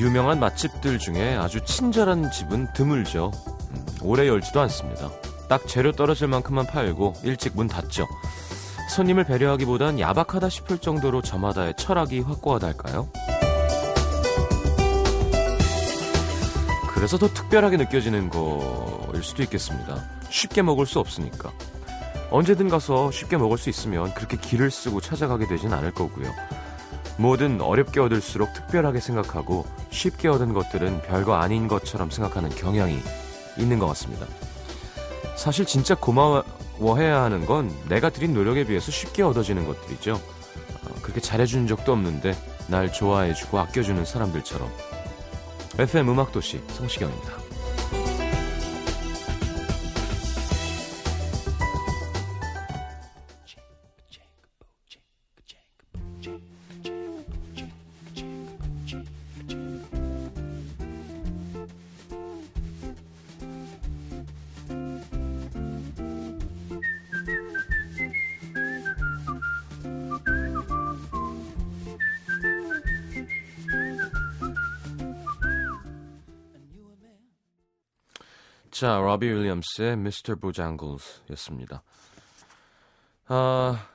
[0.00, 3.32] 유명한 맛집들 중에 아주 친절한 집은 드물죠.
[3.70, 5.10] 음, 오래 열지도 않습니다.
[5.46, 8.08] 딱 재료 떨어질 만큼만 팔고 일찍 문 닫죠.
[8.88, 13.10] 손님을 배려하기보단 야박하다 싶을 정도로 저마다의 철학이 확고하달까요?
[16.94, 20.02] 그래서 더 특별하게 느껴지는 거일 수도 있겠습니다.
[20.30, 21.52] 쉽게 먹을 수 없으니까.
[22.30, 26.32] 언제든 가서 쉽게 먹을 수 있으면 그렇게 길을 쓰고 찾아가게 되진 않을 거고요.
[27.20, 32.98] 뭐든 어렵게 얻을수록 특별하게 생각하고 쉽게 얻은 것들은 별거 아닌 것처럼 생각하는 경향이
[33.58, 34.26] 있는 것 같습니다.
[35.36, 40.14] 사실 진짜 고마워해야 하는 건 내가 들인 노력에 비해서 쉽게 얻어지는 것들이죠.
[40.14, 42.34] 어, 그렇게 잘해준 적도 없는데
[42.68, 44.70] 날 좋아해주고 아껴주는 사람들처럼.
[45.78, 47.39] FM 음악도시 성시경입니다.
[78.80, 80.36] 자, 로비 윌리엄스의 Mr.
[80.36, 81.82] Bojangles 였습니다.
[83.26, 83.86] 아,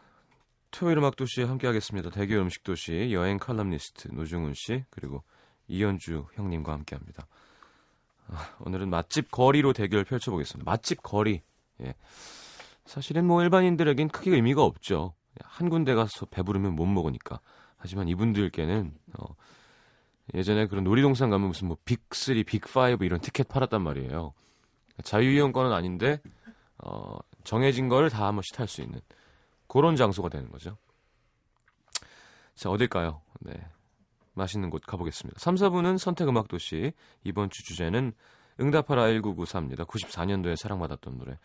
[0.70, 2.12] 토요일 음악 도시에 함께 하겠습니다.
[2.12, 5.24] 대교 음식 도시 여행 칼럼니스트 노중훈 씨 그리고
[5.68, 7.26] 이현주 형님과 함께 합니다.
[8.28, 10.70] 아, 오늘은 맛집 거리로 대결 펼쳐보겠습니다.
[10.70, 11.42] 맛집 거리.
[11.82, 11.96] 예.
[12.86, 15.16] 사실은 뭐 일반인들에겐 크게 의미가 없죠.
[15.42, 17.40] 한 군데 가서 배부르면 못 먹으니까.
[17.78, 19.36] 하지만 이분들께는 어,
[20.36, 24.36] 예전에 그런 놀이동산 가면 무슨 뭐 빅3, 빅5 이런 티켓 팔았단 말이에요.
[25.04, 26.22] 자유이용권은 아닌데
[26.78, 29.00] 어, 정해진 걸다한 번씩 탈수 있는
[29.68, 30.78] 그런 장소가 되는 거죠.
[32.56, 33.22] 자, 어딜까요?
[33.42, 33.54] 네.
[34.34, 35.40] 맛있는 곳 가보겠습니다.
[35.40, 36.94] 3, 4부는 선택음악도시.
[37.24, 38.14] 이번 주 주제는
[38.60, 39.86] 응답하라 1994입니다.
[39.86, 41.38] 94년도에 사랑받았던 노래.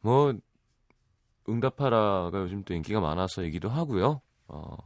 [0.00, 0.34] 뭐,
[1.48, 4.20] 응답하라가 요즘 또 인기가 많아서이기도 하고요.
[4.48, 4.76] 어,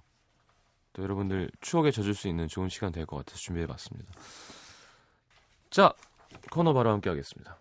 [0.92, 4.10] 또 여러분들 추억에 젖을 수 있는 좋은 시간 될 것 같아서 준비해봤습니다.
[5.70, 5.92] 자,
[6.50, 7.58] 코너 바로 함께 하겠습니다.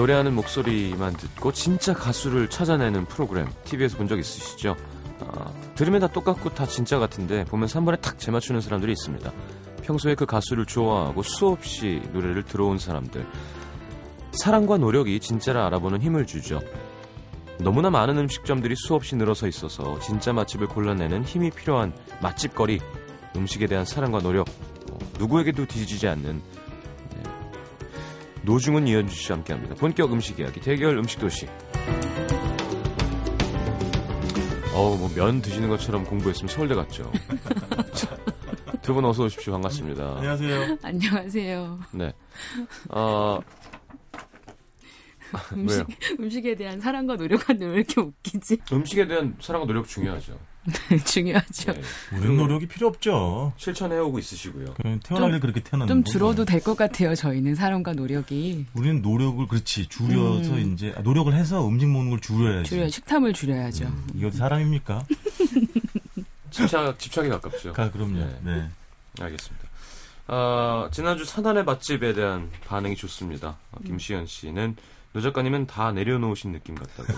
[0.00, 4.74] 노래하는 목소리만 듣고 진짜 가수를 찾아내는 프로그램 TV에서 본 적 있으시죠?
[5.20, 9.30] 아, 들으면 다 똑같고 다 진짜 같은데 보면 3번에 탁 재맞추는 사람들이 있습니다.
[9.82, 13.26] 평소에 그 가수를 좋아하고 수없이 노래를 들어온 사람들.
[14.32, 16.60] 사랑과 노력이 진짜를 알아보는 힘을 주죠.
[17.58, 22.80] 너무나 많은 음식점들이 수없이 늘어서 있어서 진짜 맛집을 골라내는 힘이 필요한 맛집거리,
[23.36, 26.40] 음식에 대한 사랑과 노력, 어, 누구에게도 뒤지지 않는
[28.42, 29.74] 노중은 이현주 씨와 함께합니다.
[29.76, 31.46] 본격 음식 이야기 대결 음식 도시.
[34.74, 37.10] 어우 뭐면 드시는 것처럼 공부했으면 서울대 갔죠.
[38.82, 39.52] 두 분 어서 오십시오.
[39.52, 40.16] 반갑습니다.
[40.16, 40.78] 안녕하세요.
[40.82, 41.78] 안녕하세요.
[41.92, 42.12] 네.
[42.90, 43.38] 어,
[45.52, 45.84] 음식,
[46.18, 48.58] 음식에 대한 사랑과 노력하는데 왜 이렇게 웃기지?
[48.72, 50.36] 음식에 대한 사랑과 노력 중요하죠.
[51.06, 51.72] 중요하죠.
[51.72, 51.80] 네.
[52.18, 53.52] 우리 노력이 필요 없죠.
[53.56, 54.74] 실천해오고 있으시고요.
[55.02, 57.14] 태어나길 그렇게 태어난 좀 줄어도 될 것 같아요.
[57.14, 58.66] 저희는 사랑과 노력이.
[58.74, 60.72] 우리는 노력을 그렇지 줄여서 음.
[60.74, 62.68] 이제 아, 노력을 해서 음식 먹는 걸 줄여야지.
[62.68, 63.86] 줄여 식탐을 줄여야죠.
[63.86, 65.06] 음, 이것도 사람입니까?
[66.50, 67.72] 집착 집착에 가깝죠.
[67.76, 68.18] 아, 그럼요.
[68.18, 68.38] 네.
[68.42, 68.68] 네.
[69.20, 69.68] 알겠습니다.
[70.28, 73.56] 어, 지난주 사단의 맛집에 대한 반응이 좋습니다.
[73.72, 74.76] 어, 김시현 씨는
[75.12, 77.12] 노 작가님은 다 내려놓으신 느낌 같다고.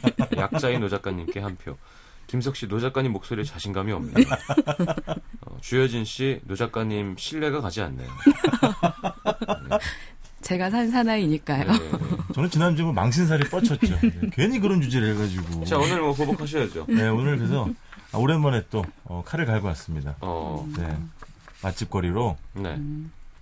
[0.36, 1.76] 약자인 노 작가님께 한 표.
[2.26, 4.14] 김석 씨, 노 작가님 목소리에 자신감이 없네요.
[5.46, 8.08] 어, 주여진 씨, 노 작가님 신뢰가 가지 않네요.
[8.08, 9.78] 네.
[10.42, 11.64] 제가 산 사나이니까요.
[11.72, 11.90] 네.
[12.34, 13.98] 저는 지난주에 뭐 망신살이 뻗쳤죠.
[14.02, 14.12] 네.
[14.32, 15.64] 괜히 그런 주제를 해가지고.
[15.64, 16.86] 자, 오늘 뭐 보복하셔야죠.
[16.88, 17.68] 네, 오늘 그래서
[18.12, 20.16] 아, 오랜만에 또 어, 칼을 갈고 왔습니다.
[20.20, 20.68] 어.
[20.76, 20.96] 네.
[21.62, 22.36] 맛집 거리로.
[22.54, 22.78] 네.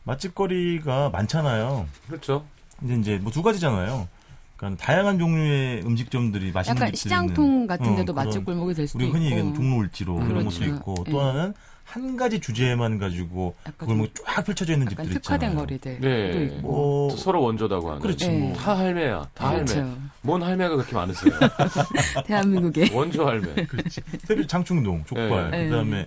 [0.05, 1.87] 맛집 거리가 많잖아요.
[2.07, 2.47] 그렇죠.
[2.83, 4.09] 이제 이제 뭐 두 가지잖아요.
[4.57, 9.11] 그러니까 다양한 종류의 음식점들이 맛있는 약간 시장통 같은 데도 어, 맛집 골목이 될 수도 우리
[9.11, 9.37] 흔히 있고.
[9.37, 10.29] 얘기하는 종로울지로 음.
[10.29, 10.75] 그런 것도 그렇죠.
[10.75, 11.11] 있고 네.
[11.11, 11.55] 또 하나는
[11.85, 15.21] 한 가지 주제만 가지고 골목이 쫙 펼쳐져 있는 집들 있잖아요.
[15.21, 16.01] 특화된 거리들.
[16.01, 16.59] 네.
[16.63, 18.01] 뭐 서로 원조다고 하는.
[18.01, 18.27] 그렇지.
[18.29, 18.39] 네.
[18.39, 18.57] 뭐.
[18.57, 19.29] 다 할매야.
[19.35, 19.81] 다 그렇죠.
[19.81, 19.95] 할매.
[20.23, 21.35] 뭔 할매가 그렇게 많으세요?
[22.27, 22.91] 대한민국에.
[22.95, 23.67] 원조 할매.
[23.67, 24.01] 그렇지.
[24.27, 25.51] 특히 장충동 족발.
[25.51, 25.69] 네.
[25.69, 26.07] 그다음에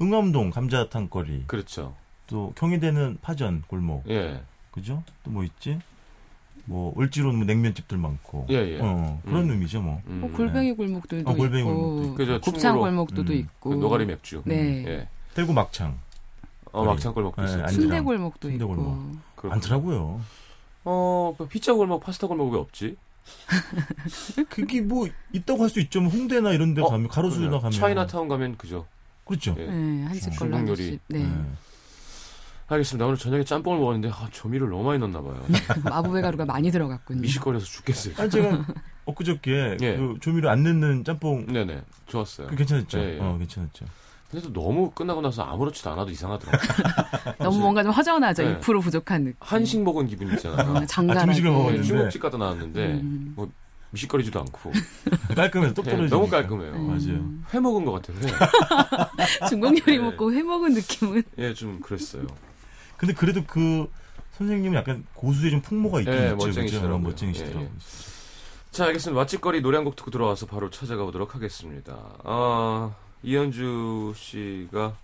[0.00, 1.44] 응암동 감자탕거리.
[1.46, 1.94] 그렇죠.
[2.26, 4.04] 또 경희대는 파전 골목.
[4.08, 4.40] 예.
[4.70, 5.02] 그죠?
[5.24, 5.78] 또 뭐 있지?
[6.68, 8.80] 뭐 을지로는 뭐 냉면집들 많고 예, 예.
[8.80, 9.50] 어, 그런 음.
[9.50, 10.02] 의미죠 뭐.
[10.06, 10.20] 음.
[10.20, 13.32] 뭐 골뱅이 골목들도 어, 골뱅이 있고, 골목도 그죠, 곱창 골목도 음.
[13.32, 15.08] 있고, 그 노가리 맥주, 네, 예.
[15.34, 15.98] 대구 막창,
[16.70, 19.18] 어 막창 골목도 네, 있어, 순대 골목도 있고, 골목.
[19.42, 20.20] 많더라고요.
[20.84, 22.96] 어, 그 피자 골목, 파스타 골목 왜 없지?
[24.48, 26.00] 그게 뭐 있다고 할 수 있죠.
[26.00, 28.86] 뭐 홍대나 이런 데 어, 가면 가로수나 가면 차이나타운 가면 그죠.
[29.24, 29.54] 그렇죠.
[29.54, 30.98] 네, 네 한식 걸로 요리.
[31.08, 31.18] 네.
[31.20, 31.28] 네.
[32.70, 33.06] 알겠습니다.
[33.06, 35.42] 오늘 저녁에 짬뽕을 먹었는데 아, 조미를 너무 많이 넣나 봐요.
[35.84, 37.22] 마법의 가루가 많이 들어갔군요.
[37.22, 38.14] 미식거려서 죽겠어요.
[38.18, 38.66] 아니 제가
[39.06, 39.96] 엊그저께 예.
[39.96, 42.48] 그 조미료 안 넣는 짬뽕 네네 좋았어요.
[42.48, 42.98] 그 괜찮았죠.
[42.98, 43.18] 예, 예.
[43.20, 43.86] 어 괜찮았죠.
[44.30, 47.34] 근데 또 너무 끝나고 나서 아무렇지도 않아도 이상하더라고요.
[47.40, 48.42] 너무 뭔가 좀 허전하죠.
[48.42, 48.58] 네.
[48.60, 49.36] 2% 부족한 느낌.
[49.40, 50.70] 한식 먹은 기분 있잖아요.
[50.76, 51.22] 어, 장가라.
[51.22, 51.82] 아, 중식을 먹었는데.
[51.86, 53.32] 중국집 가다 나왔는데 음.
[53.34, 53.50] 뭐
[53.92, 54.72] 미식거리지도 않고
[55.34, 56.72] 깔끔해서 똑 떨어지고 네, 너무 깔끔해요.
[56.74, 56.86] 음.
[56.88, 57.24] 맞아요.
[57.54, 58.18] 회 먹은 것 같아요.
[58.18, 59.48] 회.
[59.48, 59.98] 중국 요리 네.
[59.98, 61.22] 먹고 회 먹은 느낌은.
[61.38, 62.26] 예, 좀 그랬어요.
[62.98, 63.90] 근데 그래도 그
[64.32, 66.36] 선생님은 약간 고수의 좀 풍모가 있긴 예, 있죠.
[66.36, 66.98] 멋쟁이시더라고요.
[66.98, 67.62] 멋쟁이시더라고요.
[67.62, 67.70] 예, 예.
[68.70, 69.18] 자, 알겠습니다.
[69.18, 71.96] 맛집거리 노래 한 곡 듣고 들어와서 바로 찾아가 보도록 하겠습니다.
[72.24, 74.94] 아, 이현주 씨가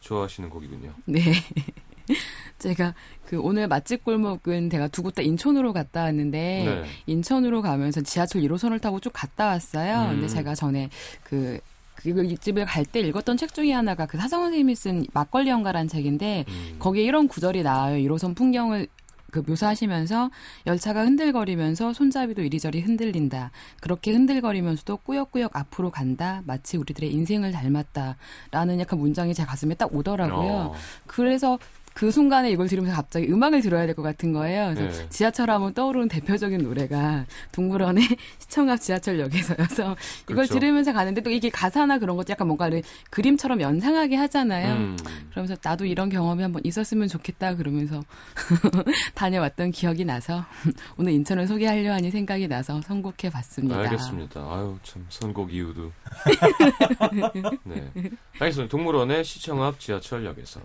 [0.00, 0.92] 좋아하시는 곡이군요.
[1.06, 1.20] 네.
[2.58, 2.94] 제가
[3.26, 6.38] 그 오늘 맛집 골목은 제가 두 곳 다 인천으로 갔다 왔는데
[6.82, 6.84] 네.
[7.06, 10.04] 인천으로 가면서 지하철 1호선을 타고 쭉 갔다 왔어요.
[10.06, 10.08] 음.
[10.20, 10.88] 근데 제가 전에
[11.22, 11.60] 그
[11.98, 16.44] 그 집을 갈 때 읽었던 책 중에 하나가 그 사성 선생님이 쓴 막걸리 연가라는 책인데
[16.48, 16.76] 음.
[16.78, 17.96] 거기에 이런 구절이 나와요.
[17.96, 18.86] 1호선 풍경을
[19.30, 20.30] 그 묘사하시면서
[20.66, 23.50] 열차가 흔들거리면서 손잡이도 이리저리 흔들린다.
[23.80, 26.42] 그렇게 흔들거리면서도 꾸역꾸역 앞으로 간다.
[26.46, 28.16] 마치 우리들의 인생을 닮았다.
[28.52, 30.52] 라는 약간 문장이 제 가슴에 딱 오더라고요.
[30.52, 30.74] 어.
[31.06, 31.58] 그래서
[31.98, 34.72] 그 순간에 이걸 들으면서 갑자기 음악을 들어야 될 것 같은 거예요.
[34.72, 35.08] 그래서 네.
[35.08, 38.04] 지하철 하면 떠오르는 대표적인 노래가 동물원의
[38.38, 40.54] 시청 앞 지하철역에서여서 이걸 그렇죠.
[40.54, 44.74] 들으면서 가는데 또 이게 가사나 그런 것도 약간 뭔가를 그림처럼 연상하게 하잖아요.
[44.74, 44.96] 음.
[45.30, 48.00] 그러면서 나도 이런 경험이 한번 있었으면 좋겠다 그러면서
[49.16, 50.44] 다녀왔던 기억이 나서
[50.98, 53.76] 오늘 인천을 소개하려 하니 생각이 나서 선곡해 봤습니다.
[53.76, 54.40] 알겠습니다.
[54.40, 55.90] 아유 참 선곡 이유도.
[57.64, 57.90] 네.
[58.38, 58.70] 알겠습니다.
[58.70, 60.60] 동물원의 시청 앞 지하철역에서.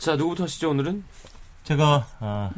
[0.00, 1.04] 자, 누구부터 하시죠, 오늘은?
[1.64, 2.50] 제가, 아,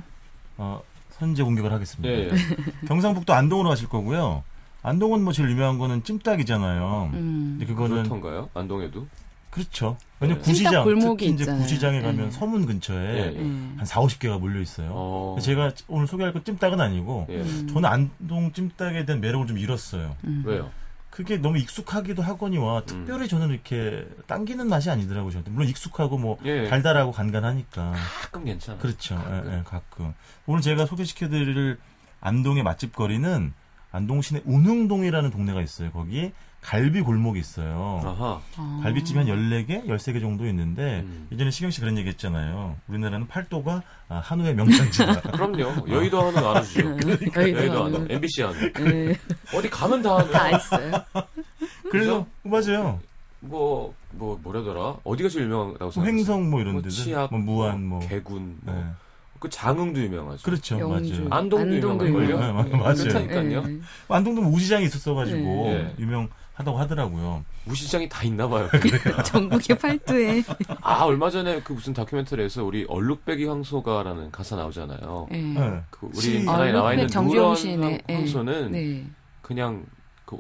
[0.56, 0.80] 어,
[1.10, 2.08] 선제 공격을 하겠습니다.
[2.08, 2.30] 예, 예.
[2.86, 4.44] 경상북도 안동으로 가실 거고요.
[4.82, 7.10] 안동은 뭐 제일 유명한 거는 찜닭이잖아요.
[7.14, 7.56] 음.
[7.58, 7.96] 근데 그거는.
[7.96, 8.48] 그렇던가요?
[8.54, 9.08] 안동에도?
[9.50, 9.96] 그렇죠.
[10.20, 10.50] 왜냐면 네.
[10.50, 11.62] 구시장, 특히 이제 있잖아요.
[11.62, 12.30] 구시장에 가면 네.
[12.30, 13.38] 서문 근처에 네.
[13.76, 14.90] 한 4, 50개가 몰려 있어요.
[14.92, 15.36] 어.
[15.42, 17.44] 제가 오늘 소개할 건 찜닭은 아니고 예.
[17.66, 20.16] 저는 안동 찜닭에 대한 매력을 좀 잃었어요.
[20.24, 20.44] 음.
[20.46, 20.70] 왜요?
[21.12, 22.86] 그게 너무 익숙하기도 하거니와 음.
[22.86, 25.30] 특별히 저는 이렇게 당기는 맛이 아니더라고요.
[25.30, 25.50] 저한테.
[25.50, 26.66] 물론 익숙하고 뭐 예.
[26.68, 27.92] 달달하고 간간하니까.
[28.22, 28.78] 가끔 괜찮아.
[28.78, 29.16] 그렇죠.
[29.16, 29.50] 가끔.
[29.52, 30.14] 예, 예, 가끔.
[30.46, 31.78] 오늘 제가 소개시켜드릴
[32.22, 33.52] 안동의 맛집 거리는
[33.92, 35.90] 안동 시내 운흥동이라는 동네가 있어요.
[35.92, 38.00] 거기 갈비 골목이 있어요.
[38.04, 38.40] 아하.
[38.56, 38.80] 아.
[38.82, 41.26] 갈비집이 한 14개, 13개 정도 있는데 음.
[41.32, 42.76] 예전에 시경 씨 그런 얘기 했잖아요.
[42.88, 45.20] 우리나라는 팔도가 아, 한우의 명산지다.
[45.32, 45.88] 그럼요.
[45.88, 46.96] 여의도 한우 알아주죠.
[46.96, 47.42] 그러니까.
[47.42, 48.54] 여의도 한우, MBC 한우.
[48.90, 49.16] 네.
[49.54, 50.30] 어디 가면 다 한우.
[50.30, 50.92] 다 있어요.
[51.90, 53.00] 그래서 맞아요.
[53.40, 54.98] 뭐, 뭐, 뭐라더라?
[55.02, 56.06] 어디가 제일 유명하다고 생각하세요?
[56.18, 56.94] 횡성 뭐 이런 뭐 데들.
[56.94, 57.98] 치약, 뭐 무안, 뭐.
[58.06, 58.72] 개군, 뭐.
[58.74, 58.84] 네.
[59.42, 60.44] 그 장흥도 유명하죠.
[60.44, 61.24] 그렇죠, 영주.
[61.24, 61.28] 맞아요.
[61.30, 62.38] 안동도, 유명할걸요?
[62.38, 62.94] 네, 맞아요.
[62.94, 63.62] 그렇다니까요.
[63.62, 63.80] 네.
[64.06, 65.94] 안동도 우시장이 있었어가지고 네.
[65.98, 66.28] 유명.
[66.54, 67.44] 하다고 하더라고요.
[67.64, 68.68] 무시장이 다 있나 봐요.
[69.24, 70.44] 전국의 팔도에.
[70.82, 75.28] 아, 얼마 전에 그 무슨 다큐멘터리에서 우리 얼룩배기 황소가라는 가사 나오잖아요.
[75.30, 75.38] 네.
[75.40, 75.80] 네.
[75.90, 78.02] 그 우리 나라에 나와 있는 누런 네.
[78.06, 79.06] 황소는 네.
[79.40, 79.86] 그냥
[80.26, 80.38] 그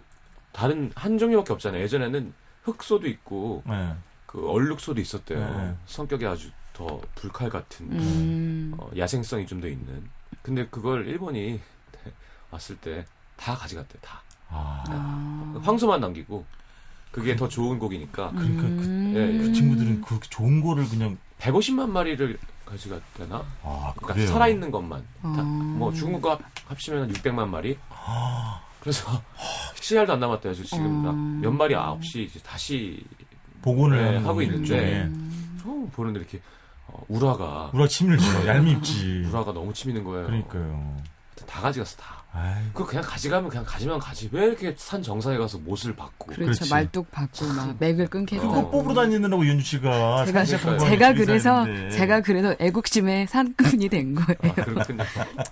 [0.52, 1.82] 다른 한 종류밖에 없잖아요.
[1.82, 3.94] 예전에는 흑소도 있고 네.
[4.26, 5.38] 그 얼룩소도 있었대요.
[5.40, 5.74] 네.
[5.86, 6.50] 성격이 아주
[6.86, 8.74] 더 불칼 같은 음.
[8.78, 10.08] 어, 야생성이 좀 더 있는.
[10.42, 11.60] 근데 그걸 일본이
[12.50, 13.04] 왔을 때
[13.36, 13.98] 다 가져갔대.
[14.00, 14.22] 다.
[14.48, 14.84] 아.
[14.88, 15.60] 아.
[15.64, 16.44] 황소만 남기고
[17.10, 18.30] 그게 더 좋은 곡이니까.
[18.30, 19.38] 그러니까 그, 예, 예.
[19.38, 23.44] 그 친구들은 그렇게 좋은 거를 그냥 150만 마리를 가져갔대나?
[23.62, 25.04] 아, 그러니까 살아있는 것만.
[25.22, 25.32] 아.
[25.36, 27.76] 다, 뭐 죽은 거 합치면 600만 마리.
[27.90, 28.60] 아.
[28.80, 29.22] 그래서
[29.74, 30.54] 씨알도 안 남았대요.
[30.54, 31.12] 지금 아.
[31.42, 33.04] 몇 마리 아홉시 다시
[33.62, 35.08] 복원을 네, 하고 있는데
[35.60, 36.40] 처음 보는데 이렇게
[36.88, 38.46] 어, 우라가 우라 치밀죠.
[38.46, 39.26] 얄밉지.
[39.28, 40.26] 우라가 너무 치미는 거예요.
[40.26, 40.96] 그러니까요.
[41.46, 42.22] 다 가져갔어 다.
[42.72, 46.70] 그 그냥 가져가면 그냥 가지면 가지 왜 이렇게 산 정상에 가서 못을 받고 그렇죠 그렇지.
[46.70, 52.56] 말뚝 받고 막 맥을 끊겠어 그거 뽑으러 다니느라고 윤주 씨가 제가 제가 그래서 제가 그래서
[52.58, 54.54] 애국심의 산꾼이 된 거예요.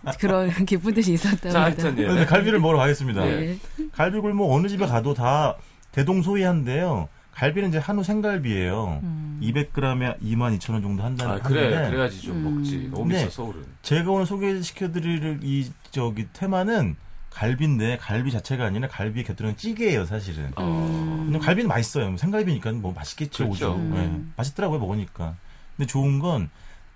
[0.06, 1.64] 아, 그런 기쁜 뜻이 있었답니다.
[1.64, 2.24] 하여튼 예.
[2.24, 3.24] 갈비를 먹으러 가겠습니다.
[3.24, 3.58] 네.
[3.92, 5.56] 갈비굴목 어느 집에 가도 다
[5.92, 7.08] 대동소이한데요.
[7.32, 9.00] 갈비는 이제 한우 생갈비예요.
[9.02, 9.40] 음.
[9.42, 11.74] 200g에 22,000원 정도 한다는 아, 그래.
[11.74, 11.90] 하는데.
[11.90, 12.54] 그래야지 좀 음.
[12.56, 12.88] 먹지.
[12.92, 13.64] 너무 비싸 서울은.
[13.82, 16.96] 제가 오늘 소개시켜 드릴 이 저기 테마는
[17.30, 20.52] 갈비인데 갈비 자체가 아니라 갈비 곁들여는 찌개예요 사실은.
[20.58, 21.24] 음.
[21.26, 22.16] 근데 갈비는 맛있어요.
[22.16, 23.44] 생갈비니까 뭐 맛있겠죠.
[23.44, 23.72] 그렇죠.
[23.72, 23.76] 오죽.
[23.78, 23.94] 음.
[23.94, 24.32] 네.
[24.36, 25.36] 맛있더라고요 먹으니까.
[25.76, 26.50] 근데 좋은 건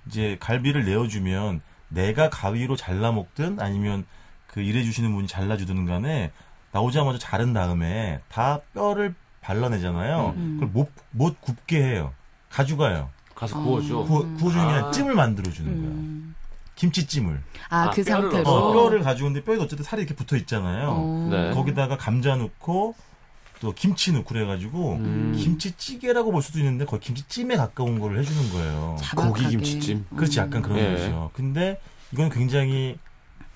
[0.07, 4.05] 이제 갈비를 내어주면 내가 가위로 잘라 먹든 아니면
[4.47, 6.33] 그 일해주시는 분이 잘라주든 간에
[6.73, 9.15] 나오자마자 자른 다음에 다 뼈를
[9.45, 10.35] 발라내잖아요.
[10.37, 10.57] 음.
[10.61, 12.13] 그걸 못, 못 굽게 해요.
[12.51, 13.11] 가져가요.
[13.35, 13.63] 가서 어.
[13.63, 13.99] 구워줘.
[14.05, 14.91] 구워, 구워주는 게 아니라 아.
[14.91, 15.91] 찜을 만들어주는 거예요.
[15.91, 16.35] 음.
[16.77, 17.41] 김치찜을.
[17.69, 18.43] 아, 아, 그 뼈를 상태로.
[18.43, 18.69] 넣어서.
[18.69, 20.89] 어, 뼈를 가지고 있는데 뼈에 어쨌든 살이 이렇게 붙어 있잖아요.
[20.91, 21.29] 어.
[21.31, 21.51] 네.
[21.53, 22.95] 거기다가 감자 넣고
[23.61, 25.35] 또 김치 넣고 그래가지고 음.
[25.37, 28.97] 김치찌개라고 볼 수도 있는데 거의 김치찜에 가까운 걸 해주는 거예요.
[29.01, 29.31] 자박하게.
[29.43, 30.07] 고기 김치찜.
[30.17, 30.93] 그렇지 약간 그런 예.
[30.93, 31.31] 거죠.
[31.35, 31.81] 근데
[32.13, 32.99] 이건 굉장히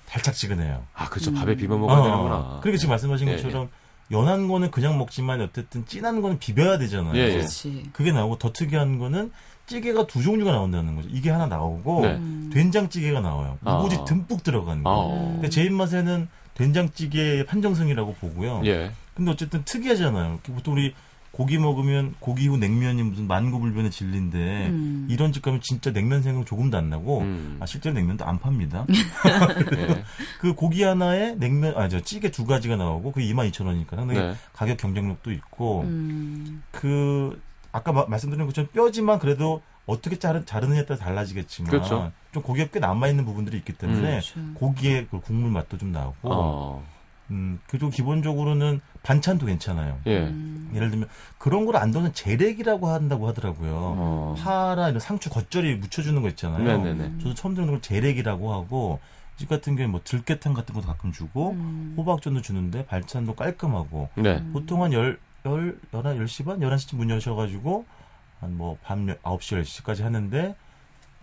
[0.07, 0.83] 달짝지근해요.
[0.93, 1.31] 아, 그렇죠.
[1.31, 1.35] 음.
[1.35, 2.59] 밥에 비벼 먹어야 어, 되는구나.
[2.61, 3.69] 그러니까 지금 말씀하신 예, 것처럼
[4.11, 7.15] 연한 거는 그냥 먹지만 어쨌든 진한 거는 비벼야 되잖아요.
[7.15, 7.45] 예, 예.
[7.93, 9.31] 그게 나오고 더 특이한 거는
[9.67, 11.09] 찌개가 두 종류가 나온다는 거죠.
[11.11, 12.15] 이게 하나 나오고 네.
[12.15, 12.49] 음.
[12.51, 13.59] 된장찌개가 나와요.
[13.63, 13.75] 아.
[13.75, 14.89] 무고지 듬뿍 들어간 거.
[14.91, 15.31] 어.
[15.33, 18.63] 근데 제 입맛에는 된장찌개의 판정승이라고 보고요.
[18.65, 18.91] 예.
[19.13, 20.39] 근데 어쨌든 특이하잖아요.
[20.55, 20.93] 보통 우리
[21.39, 25.07] 고기 먹으면 고기 후 냉면이 무슨 만고불변의 진리인데 음.
[25.09, 27.55] 이런 집 가면 진짜 냉면 생각 조금도 안 나고 음.
[27.61, 28.85] 아 실제로 냉면도 안 팝니다.
[28.89, 30.03] 예.
[30.41, 34.33] 그 고기 하나에 냉면 아저 찌개 두 가지가 나오고 그 22,000원이니까 상당히 네.
[34.51, 36.61] 가격 경쟁력도 있고 음.
[36.71, 37.41] 그
[37.71, 42.11] 아까 마- 말씀드린 것처럼 뼈지만 그래도 어떻게 자르, 자르느냐에 따라 달라지겠지만 그렇죠.
[42.33, 44.39] 좀 고기가 꽤 남아 있는 부분들이 있기 때문에 그렇죠.
[44.55, 46.85] 고기의 그 국물 맛도 좀 나고 어.
[47.31, 49.99] 음 그리고 기본적으로는 반찬도 괜찮아요.
[50.07, 50.19] 예.
[50.27, 50.71] 음.
[50.73, 51.07] 예를 들면
[51.37, 53.71] 그런 걸 안 넣는 재래기라고 한다고 하더라고요.
[53.75, 54.35] 어.
[54.37, 56.63] 파라 이런 상추 겉절이 묻혀주는 거 있잖아요.
[56.63, 57.19] 네네네.
[57.19, 58.99] 저도 처음 듣는 걸 재래기라고 하고
[59.37, 61.93] 집 같은 경우에 뭐 들깨탕 같은 것도 가끔 주고 음.
[61.97, 64.43] 호박전도 주는데 발찬도 깔끔하고 네.
[64.51, 66.61] 보통 한 열, 열, 열한, 열시 반?
[66.61, 67.85] 열한 시쯤 문 여셔가지고
[68.41, 70.55] 한 뭐 밤 아홉 시, 열시 까지 하는데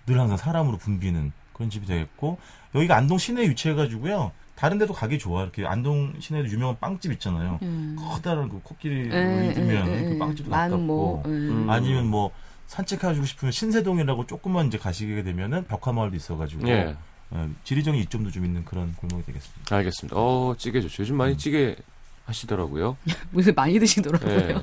[0.07, 2.39] 늘 항상 사람으로 붐비는 그런 집이 되겠고
[2.75, 4.31] 여기가 안동 시내에 위치해가지고요.
[4.57, 5.43] 다른 데도 가기 좋아.
[5.43, 7.59] 이렇게 안동 시내에도 유명한 빵집 있잖아요.
[7.63, 7.95] 음.
[7.99, 10.51] 커다란 그 코끼리 에, 입으면 에, 에, 그 빵집도.
[10.51, 11.67] 가깝고 음.
[11.69, 12.33] 아니면 뭐
[12.67, 16.97] 산책하시고 싶으면 신세동이라고 조금만 이제 가시게 되면은 벽화마을도 있어가지고 예.
[17.31, 19.77] 어, 지리적인 이점도 좀 있는 그런 골목이 되겠습니다.
[19.77, 20.17] 알겠습니다.
[20.19, 21.03] 어, 찌개 좋죠.
[21.03, 21.77] 요즘 많이 찌개
[22.25, 22.97] 하시더라고요.
[23.31, 24.33] 무슨 많이 드시더라고요.
[24.33, 24.57] 예.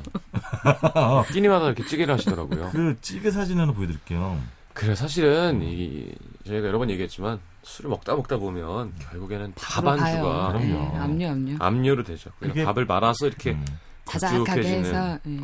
[1.32, 2.72] 끼니마다 이렇게 찌개를 하시더라고요.
[2.72, 4.40] 그 찌개 사진 하나 보여드릴게요.
[4.74, 6.12] 그래 사실은 이
[6.46, 10.48] 저희가 여러 번 얘기했지만 술을 먹다 먹다 보면 결국에는 밥 안주가.
[10.50, 10.66] 그럼요.
[10.66, 11.56] 네, 압류 압류.
[11.60, 12.32] 압류로 되죠.
[12.40, 13.66] 그냥 밥을 말아서 이렇게 음.
[14.06, 14.62] 자작하게.
[14.68, 15.20] 해서.
[15.28, 15.40] 예.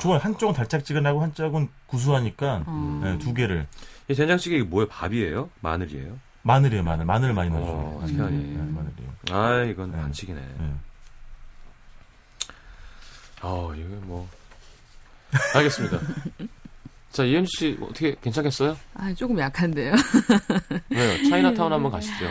[0.00, 0.18] 좋아요.
[0.18, 3.00] 한쪽은 달짝지근하고 한쪽은 구수하니까 어.
[3.04, 3.66] 네, 두 개를
[4.08, 4.88] 이 된장찌개 이게 뭐예요?
[4.88, 5.50] 밥이에요?
[5.60, 6.18] 마늘이에요?
[6.42, 6.82] 마늘이에요.
[6.82, 8.16] 마늘 마늘 많이 어, 넣어줘요.
[8.16, 8.36] 희한해.
[8.36, 9.08] 네, 마늘이요.
[9.32, 9.98] 아 이건 네.
[9.98, 10.40] 반칙이네.
[10.40, 10.74] 네.
[13.42, 14.28] 아 이거 뭐
[15.54, 15.98] 알겠습니다.
[17.10, 18.76] 자 이현 씨 어떻게 괜찮겠어요?
[18.94, 19.94] 아, 조금 약한데요.
[20.88, 22.26] 네, 차이나타운 한번 가시죠.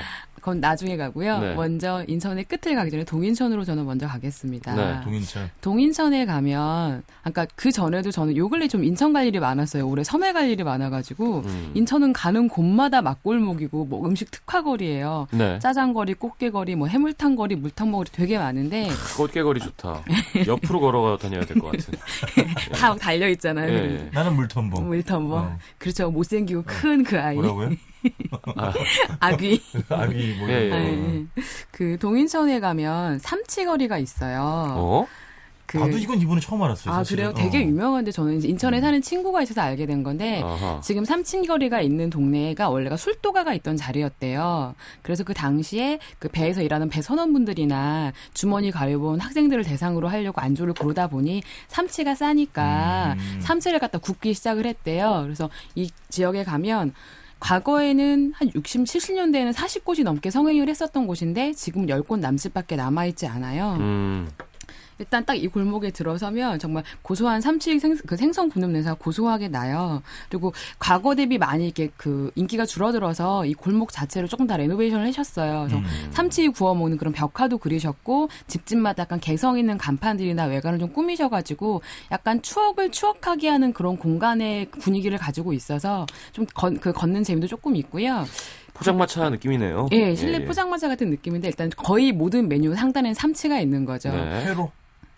[0.48, 1.40] 그건 나중에 가고요.
[1.40, 1.56] 네.
[1.56, 4.76] 먼저 인천의 끝을 가기 전에 동인천으로 저는 먼저 가겠습니다.
[4.76, 5.50] 네, 동인천.
[5.60, 9.86] 동인천에 가면, 아까 그 전에도 저는 요 근래 좀 인천 갈 일이 많았어요.
[9.86, 11.40] 올해 섬에 갈 일이 많아가지고.
[11.46, 11.72] 음.
[11.76, 15.28] 인천은 가는 곳마다 맛골목이고, 뭐 음식 특화거리예요.
[15.32, 15.60] 네.
[15.60, 18.88] 짜장거리, 꽃게거리, 뭐 해물탕거리, 물탕거리 되게 많은데,
[19.18, 20.02] 꽃게거리 좋다.
[20.48, 21.94] 옆으로 걸어가 다녀야 될 것 같은.
[22.74, 23.68] 다 달려 있잖아요.
[23.74, 24.10] 예.
[24.14, 24.72] 나는 물텀보.
[24.76, 25.32] 물텀버.
[25.34, 25.58] 어.
[25.78, 26.10] 그렇죠.
[26.10, 27.36] 못생기고 큰 그 아이.
[27.36, 27.72] 뭐라고요?
[29.20, 29.62] 아귀.
[29.90, 30.50] 아기 뭐.
[30.50, 30.70] 예, 예.
[30.70, 31.26] 네.
[31.72, 34.42] 그 동인천에 가면 삼치거리가 있어요.
[34.78, 35.08] 어?
[35.68, 36.94] 그 나도 이건 이번에 처음 알았어요.
[36.94, 37.34] 아 사실은.
[37.34, 37.34] 그래요?
[37.34, 37.68] 되게 어.
[37.68, 40.80] 유명한데 저는 인천에 사는 친구가 있어서 알게 된 건데 아하.
[40.82, 44.76] 지금 삼친거리가 있는 동네가 원래가 술도가가 있던 자리였대요.
[45.02, 51.08] 그래서 그 당시에 그 배에서 일하는 배 선원분들이나 주머니 가려본 학생들을 대상으로 하려고 안주를 고르다
[51.08, 53.42] 보니 삼치가 싸니까 음.
[53.42, 55.20] 삼치를 갖다 굽기 시작을 했대요.
[55.24, 56.94] 그래서 이 지역에 가면
[57.40, 63.78] 과거에는 한 60, 70년대에는 40곳이 넘게 성행을 했었던 곳인데 지금 10곳 남짓밖에 남아있지 않아요.
[63.80, 64.30] 음.
[65.00, 70.02] 일단 딱 이 골목에 들어서면 정말 고소한 삼치 생, 그 생선 굽는 냄새가 고소하게 나요.
[70.30, 75.68] 그리고 과거 대비 많이 이렇게 그 인기가 줄어들어서 이 골목 자체를 조금 다 레노베이션을 하셨어요.
[75.68, 76.10] 그래서 음.
[76.12, 82.42] 삼치 구워 먹는 그런 벽화도 그리셨고 집집마다 약간 개성 있는 간판들이나 외관을 좀 꾸미셔가지고 약간
[82.42, 86.48] 추억을 추억하게 하는 그런 공간의 분위기를 가지고 있어서 좀
[86.82, 88.26] 그 걷는 재미도 조금 있고요.
[88.74, 89.88] 포장마차 느낌이네요.
[89.92, 94.10] 예, 실내 포장마차 같은 느낌인데 일단 거의 모든 메뉴 상단에는 삼치가 있는 거죠.
[94.10, 94.46] 네.
[94.46, 94.72] 회로.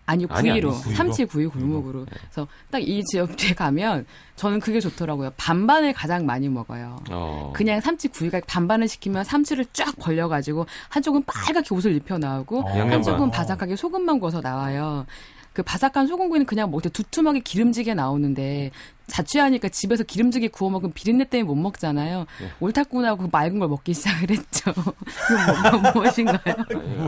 [0.10, 0.72] 아니 아니, 구이로?
[0.74, 6.98] 삼치 구이 골목으로 그래서 딱 이 지역에 가면 저는 그게 좋더라고요 반반을 가장 많이 먹어요
[7.12, 7.54] 어.
[7.56, 12.70] 그냥 삼치 구이가 반반을 시키면 삼치를 쫙 벌려가지고 한쪽은 빨갛게 옷을 입혀 나오고 어.
[12.70, 13.32] 양념 한쪽은 반.
[13.32, 15.06] 바삭하게 소금만 구워서 나와요
[15.54, 18.72] 그 바삭한 소금구이는 그냥 뭐 두툼하게 기름지게 나오는데
[19.10, 22.26] 자취하니까 집에서 기름지게 구워 먹으면 비린내 때문에 못 먹잖아요.
[22.40, 22.52] 네.
[22.60, 24.74] 옳다구나고 그 맑은 걸 먹기 시작을 했죠.
[24.74, 26.56] 그건 뭐, 무엇인가요?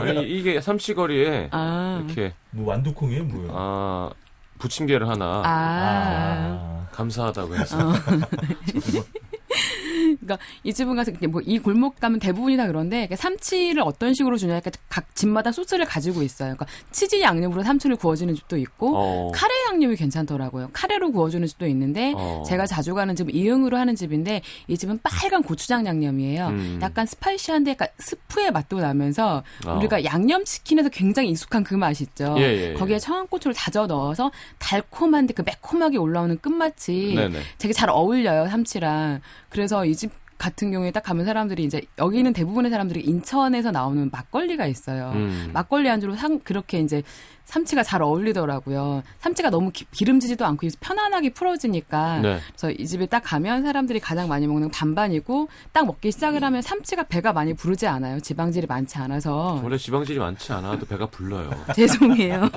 [0.01, 2.03] 아니, 아니, 이게 삼치거리에 아.
[2.05, 3.49] 이렇게 뭐 완두콩이에요, 뭐요?
[3.53, 4.09] 아
[4.59, 5.41] 부침개를 하나 아.
[5.45, 6.87] 아.
[6.91, 7.93] 감사하다고 해서 어.
[10.21, 14.71] 그러니까 이 집은 가서 뭐 이 골목 가면 대부분이 다 그런데 삼치를 어떤 식으로 주냐니까
[14.89, 16.55] 각 집마다 소스를 가지고 있어요.
[16.55, 19.31] 그러니까 치즈 양념으로 삼치를 구워주는 집도 있고 어.
[19.33, 20.69] 카레 양념이 괜찮더라고요.
[20.71, 22.43] 카레로 구워주는 집도 있는데 어.
[22.47, 26.47] 제가 자주 가는 집은 이응으로 하는 집인데 이 집은 빨간 고추장 양념이에요.
[26.47, 26.79] 음.
[26.81, 29.75] 약간 spicy한데 약간 스프의 맛도 나면서 어.
[29.77, 32.35] 우리가 양념 치킨에서 굉장히 익숙한 그맛 있죠.
[32.37, 32.73] 예, 예, 예.
[32.73, 37.39] 거기에 청양고추를 다져 넣어서 달콤한데 그 매콤하게 올라오는 끝맛이 네네.
[37.57, 39.21] 되게 잘 어울려요 삼치랑.
[39.51, 44.65] 그래서 이 집 같은 경우에 딱 가면 사람들이 이제 여기는 대부분의 사람들이 인천에서 나오는 막걸리가
[44.65, 45.11] 있어요.
[45.13, 45.51] 음.
[45.53, 47.03] 막걸리 안주로 상 그렇게 이제
[47.45, 49.03] 삼치가 잘 어울리더라고요.
[49.19, 52.21] 삼치가 너무 기, 름지지도 않고 편안하게 풀어지니까.
[52.21, 52.39] 네.
[52.47, 57.03] 그래서 이 집에 딱 가면 사람들이 가장 많이 먹는 반반이고 딱 먹기 시작을 하면 삼치가
[57.03, 58.19] 배가 많이 부르지 않아요.
[58.19, 59.61] 지방질이 많지 않아서.
[59.63, 61.51] 원래 지방질이 많지 않아도 배가 불러요.
[61.75, 62.49] 죄송해요.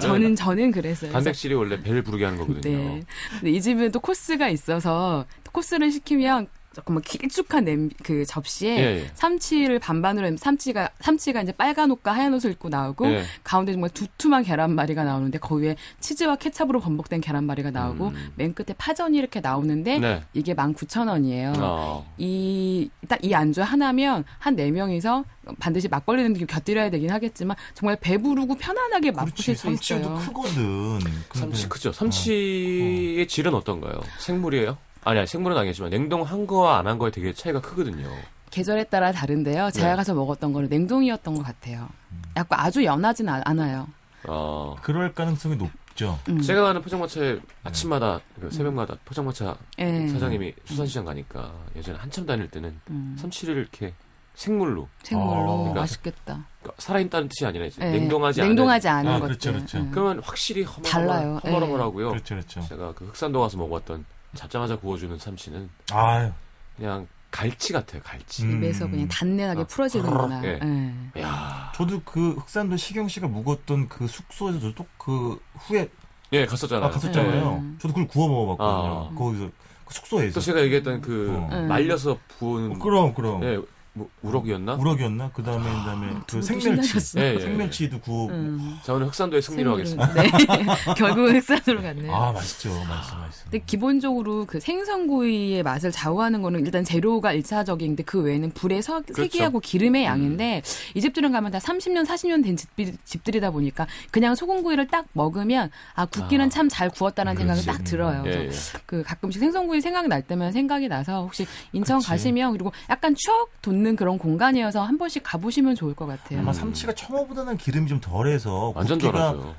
[0.00, 1.10] 저는 저는 그랬어요.
[1.10, 2.76] 단백질이 원래 배를 부르게 하는 거거든요.
[2.76, 3.02] 네.
[3.40, 9.10] 근데 이 집은 또 코스가 있어서 코스를 시키면 조금 길쭉한 냄, 그 접시에 예, 예.
[9.14, 13.24] 삼치를 반반으로 삼치가 삼치가 이제 빨간 옷과 하얀 옷을 입고 나오고 예.
[13.44, 18.32] 가운데 정말 두툼한 계란말이가 나오는데 거기에 치즈와 케찹으로 범벅된 계란말이가 나오고 음.
[18.36, 20.22] 맨 끝에 파전이 이렇게 나오는데 네.
[20.34, 21.54] 이게 19,000원이에요.
[21.58, 22.06] 어.
[22.18, 25.24] 이딱 이 안주 하나면 한 네 명이서
[25.58, 30.02] 반드시 막걸리 는 곁들여야 되긴 하겠지만 정말 배부르고 편안하게 맛보실 수 있어요.
[30.02, 31.00] 삼치도 크거든.
[31.32, 31.90] 삼치 크죠.
[31.92, 33.22] 삼치의 어.
[33.22, 33.26] 어.
[33.26, 34.00] 질은 어떤가요?
[34.18, 34.76] 생물이에요?
[35.04, 38.08] 아니, 아니 생물은 아니지만 냉동한 거와 안 한 거에 되게 차이가 크거든요.
[38.50, 39.70] 계절에 따라 다른데요.
[39.70, 39.96] 제가 네.
[39.96, 41.88] 가서 먹었던 거는 냉동이었던 것 같아요.
[42.36, 43.88] 약간 아주 연하진 않아요.
[44.24, 44.76] 어.
[44.82, 46.18] 그럴 가능성이 높죠.
[46.28, 46.40] 음.
[46.40, 50.06] 제가 가는 포장마차에 아침마다 그 새벽마다 포장마차 네.
[50.08, 53.16] 사장님이 수산시장 가니까 예전에 한참 다닐 때는 음.
[53.18, 53.94] 삼치를 이렇게
[54.34, 55.56] 생물로 생물로 아.
[55.56, 56.44] 그러니까 맛있겠다.
[56.60, 57.92] 그러니까 살아있다는 뜻이 아니라 이제 네.
[57.92, 59.66] 냉동하지 냉동하지 않은, 않은 아, 그렇죠, 것들.
[59.66, 59.90] 그렇죠.
[59.90, 61.40] 그러면 확실히 허멀, 달라요.
[61.44, 62.10] 허멀허멀하고요.
[62.10, 62.60] 그렇죠, 그렇죠.
[62.68, 66.30] 제가 그 흑산도 가서 먹었던 잡자마자 구워주는 삼치는 아유.
[66.76, 68.44] 그냥 갈치 같아요, 갈치.
[68.44, 68.58] 음.
[68.58, 70.40] 입에서 그냥 단내나게 아, 풀어지는구나.
[70.40, 70.58] 네.
[70.58, 71.22] 네.
[71.22, 71.72] 야.
[71.74, 75.88] 저도 그 흑산도 시경 씨가 묵었던 그 숙소에서 또그 후에
[76.32, 76.86] 예 갔었잖아요.
[76.86, 77.60] 아, 갔었잖아요.
[77.62, 77.72] 네.
[77.78, 79.10] 저도 그걸 구워 먹어봤거든요.
[79.10, 79.14] 아.
[79.16, 79.50] 거기서
[79.86, 80.34] 그 숙소에서.
[80.34, 81.62] 또 제가 얘기했던 그 어.
[81.68, 82.72] 말려서 부은.
[82.72, 83.42] 어, 그럼 그럼.
[83.44, 83.58] 예,
[83.94, 84.74] 뭐 우럭이었나?
[84.76, 85.32] 우럭이었나?
[85.32, 87.18] 그다음에 그다음에 아, 그 생멸치.
[87.18, 88.30] 예, 예, 생멸치도 구워.
[88.30, 88.78] 음.
[88.82, 90.14] 자 오늘 흑산도의 승리로 하겠습니다.
[90.14, 90.30] 네.
[90.96, 92.14] 결국 흑산으로 갔네요.
[92.14, 93.44] 아 맛있죠, 맛있어, 맛있어.
[93.44, 99.24] 근데 기본적으로 그 생선구이의 맛을 좌우하는 거는 일단 재료가 일차적인데 그 외에는 불의 서, 그렇죠.
[99.24, 100.06] 세기하고 기름의 음.
[100.06, 100.96] 양인데 음.
[100.96, 106.06] 이 집들은 가면 다 30년, 40년 된 집들, 이다 보니까 그냥 소금구이를 딱 먹으면 아
[106.06, 108.22] 굽기는 아, 참잘 구웠다는 생각이 딱 들어요.
[108.26, 108.50] 예, 예.
[108.86, 112.08] 그 가끔씩 생선구이 생각이 날 때면 생각이 나서 혹시 인천 그치.
[112.08, 116.38] 가시면 그리고 약간 추억 돋는 있는 그런 공간이어서 한 번씩 가보시면 좋을 것 같아요.
[116.38, 119.54] 아마 삼치가 청어보다는 기름이 좀 덜해서 완전 덜하죠.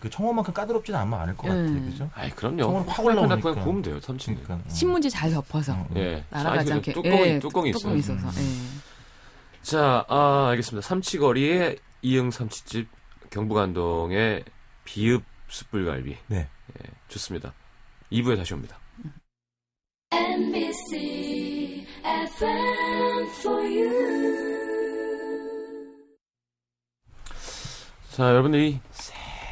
[0.00, 1.90] 그 청어만큼 까다롭지는 않으면 않을 것 같아요, 음.
[1.90, 2.08] 그죠?
[2.14, 2.62] 아, 그럼요.
[2.62, 4.42] 청어는 확 올라오니까 그냥 구우면 돼요, 삼치는.
[4.44, 4.72] 그러니까, 어.
[4.72, 5.94] 신문지 잘 덮어서 어, 어.
[5.96, 6.24] 예.
[6.30, 8.28] 날아가지 않게 뚜껑이 예, 뚜껑이, 뚜껑이 있어서.
[8.28, 8.32] 음.
[8.38, 9.62] 예.
[9.62, 10.86] 자, 아, 알겠습니다.
[10.86, 12.88] 삼치거리의 이응 삼치집
[13.30, 14.44] 경부간동의
[14.84, 16.16] 비읍 숯불갈비.
[16.28, 16.36] 네.
[16.38, 17.52] 예, 좋습니다.
[18.12, 18.78] 2부에 다시 옵니다.
[20.12, 21.53] MBC.
[28.12, 28.78] 자, 여러분들 이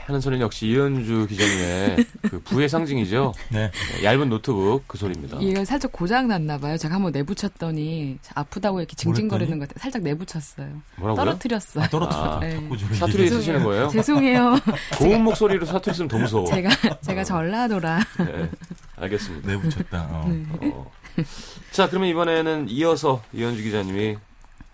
[0.07, 1.97] 하는 소리는 역시 이현주 기자님의
[2.29, 3.33] 그 부의 상징이죠.
[3.51, 3.71] 네.
[3.71, 4.05] 네.
[4.05, 5.39] 얇은 노트북 그 소리입니다.
[5.41, 6.77] 이거 살짝 고장 났나 봐요.
[6.77, 9.81] 제가 한번 내붙였더니 아프다고 이렇게 징징거리는 것 같아요.
[9.81, 10.83] 살짝 내붙였어요.
[10.97, 11.25] 뭐라고요?
[11.25, 11.85] 떨어뜨렸어요.
[11.85, 12.37] 아, 떨어뜨렸다.
[12.37, 12.61] 아, 네.
[12.99, 13.89] 사투리 쓰시는 거예요?
[13.95, 14.57] 죄송해요.
[14.99, 16.47] 고운 목소리로 사투리 쓰면 더 무서워.
[16.47, 16.69] 제가
[17.01, 18.01] 제가 전라도라.
[18.19, 18.51] 네.
[18.97, 19.49] 알겠습니다.
[19.49, 20.09] 내붙였다.
[20.11, 20.29] 어.
[20.29, 20.45] 네.
[20.75, 20.91] 어.
[21.73, 24.17] 자, 그러면 이번에는 이어서 이현주 기자님이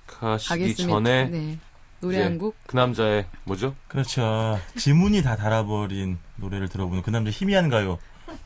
[0.06, 0.94] 가시기 가겠습니다.
[0.94, 1.58] 전에 네.
[2.00, 2.56] 노래 한 곡.
[2.66, 3.74] 그 남자의 뭐죠?
[3.88, 4.58] 그렇죠.
[4.76, 7.98] 지문이 다 달아버린 노래를 들어보는 그 남자 희미한 가요?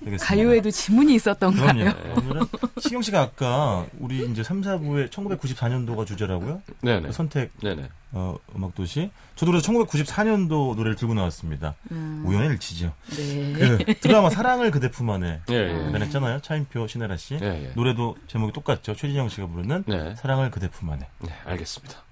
[0.05, 0.25] 되겠습니다.
[0.25, 1.73] 가요에도 지문이 있었던가요?
[1.73, 2.13] 네.
[2.17, 2.43] 오늘은
[2.81, 6.63] 시경 씨가 아까 우리 이제 3, 4부에 1994년도가 주제라고요?
[6.83, 7.09] 네네.
[7.09, 7.89] 그 선택 네네.
[8.13, 9.11] 어, 음악 도시.
[9.37, 11.75] 저도 그래서 1994년도 노래를 들고 나왔습니다.
[11.91, 12.23] 음.
[12.27, 12.93] 우연의 일치죠.
[13.17, 13.53] 네.
[13.53, 15.99] 그 드라마 사랑을 그대 품 안에 예, 예.
[16.01, 16.41] 했잖아요.
[16.43, 17.39] 차인표 신혜라 씨.
[17.41, 17.73] 예, 예.
[17.75, 18.95] 노래도 제목이 똑같죠.
[18.95, 20.15] 최진영 씨가 부르는 네.
[20.17, 21.07] 사랑을 그대 품 안에.
[21.21, 22.03] 네, 알겠습니다.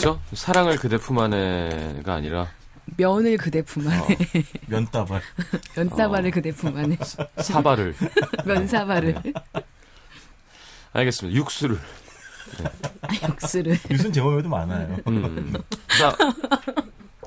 [0.00, 0.20] 그렇죠?
[0.34, 2.48] 사랑을 그대 품 안에가 아니라
[2.96, 3.98] 면을 그대 품 안에.
[4.00, 4.06] 어,
[4.66, 5.22] 면다발.
[5.76, 6.32] 면다발을 어.
[6.32, 6.98] 그대 품 안에.
[7.38, 7.94] 사발을.
[8.44, 9.14] 면사발을.
[9.22, 9.32] 네.
[10.92, 11.36] 알겠습니다.
[11.38, 11.78] 육수를.
[12.58, 13.28] 네.
[13.28, 13.78] 육수를.
[13.90, 14.98] 육수는 제 몸에도 많아요.
[15.06, 15.52] 음.
[15.98, 16.16] 자,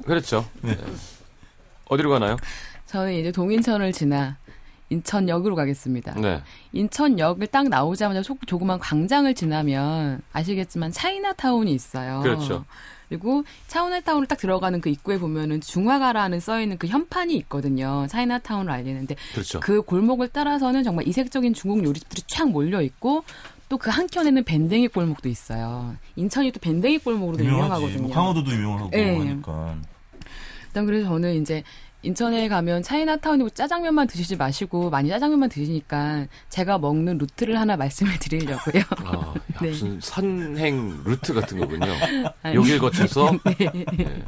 [0.06, 0.48] 그렇죠.
[0.62, 0.78] 네.
[1.86, 2.38] 어디로 가나요?
[2.86, 4.38] 저는 이제 동인천을 지나
[4.90, 6.14] 인천역으로 가겠습니다.
[6.20, 6.42] 네.
[6.74, 12.22] 인천역을 딱 나오자마자 조그만 광장을 지나면 아시겠지만 차이나타운이 있어요.
[12.22, 12.66] 그렇죠.
[13.10, 18.08] 그리고 차이나타운을 딱 들어가는 그 입구에 보면은 중화가라는 써 있는 그 현판이 있거든요.
[18.10, 19.60] 차이나타운을 알리는데 그렇죠.
[19.60, 23.24] 그 골목을 따라서는 정말 이색적인 중국 요리집들이 쫙 몰려 있고
[23.68, 25.96] 또 그 한켠에는 밴댕이 골목도 있어요.
[26.16, 27.66] 인천이 또 밴댕이 골목으로도 유명하지.
[27.66, 28.08] 유명하거든요.
[28.08, 29.18] 뭐 강화도도 유명하고 네.
[29.18, 29.76] 하니까.
[30.68, 31.64] 일단 그래서 저는 이제
[32.06, 38.84] 인천에 가면 차이나타운이고 짜장면만 드시지 마시고 많이 짜장면만 드시니까 제가 먹는 루트를 하나 말씀을 드리려고요.
[39.06, 39.70] 아, 네.
[39.70, 41.88] 무슨 산행 루트 같은 거군요.
[42.54, 43.72] 여길 거쳐서 네.
[43.98, 44.24] 네.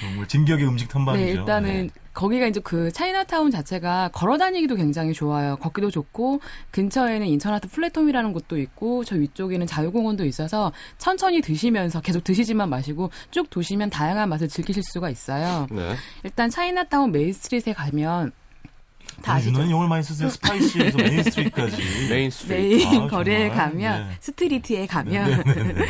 [0.00, 1.24] 정말 진격의 음식 탐방이죠.
[1.24, 2.00] 네, 일단은 네.
[2.12, 5.56] 거기가 이제 그 차이나타운 자체가 걸어 다니기도 굉장히 좋아요.
[5.56, 6.40] 걷기도 좋고
[6.72, 13.48] 근처에는 인천아트 플랫폼이라는 곳도 있고 저 위쪽에는 자유공원도 있어서 천천히 드시면서 계속 드시지만 마시고 쭉
[13.50, 15.66] 도시면 다양한 맛을 즐기실 수가 있어요.
[15.70, 15.94] 네.
[16.24, 18.32] 일단 차이나타운 main street에 가면
[19.22, 19.54] 다 아시죠?
[19.54, 20.28] 유난히 용을 많이 쓰세요.
[20.28, 21.76] spicy에서 main street까지.
[22.10, 22.88] main street.
[22.88, 24.16] main 아, 거리에 가면 네.
[24.20, 25.86] street에 가면 네, 네, 네.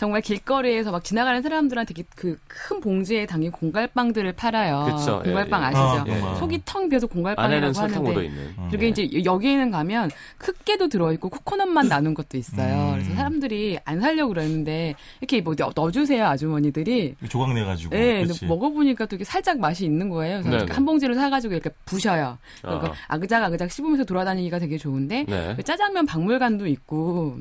[0.00, 2.38] 정말 길거리에서 막 지나가는 사람들한테 그
[2.70, 4.96] 큰 봉지에 담긴 공갈빵들을 팔아요.
[4.96, 5.68] 그쵸, 공갈빵 예, 예.
[5.68, 6.26] 아시죠?
[6.26, 8.54] 아, 속이 텅 비어서 공갈빵이라고 하는데 있는.
[8.70, 8.88] 그리고 예.
[8.88, 12.90] 이제 여기에는 가면 흑깨도 들어있고 코코넛만 나눈 것도 있어요.
[12.90, 12.92] 음.
[12.94, 17.90] 그래서 사람들이 안 살려고 그러는데 이렇게 뭐 넣어주세요 아주머니들이 조각 내가지고.
[17.94, 20.42] 네, 먹어보니까 또 이게 살짝 맛이 있는 거예요.
[20.42, 22.38] 그래서 한 봉지를 사가지고 이렇게 부셔요.
[22.62, 23.14] 그러니까 아.
[23.14, 25.54] 아그작 아그작 씹으면서 돌아다니기가 되게 좋은데 네.
[25.56, 27.38] 그 짜장면 박물관도 있고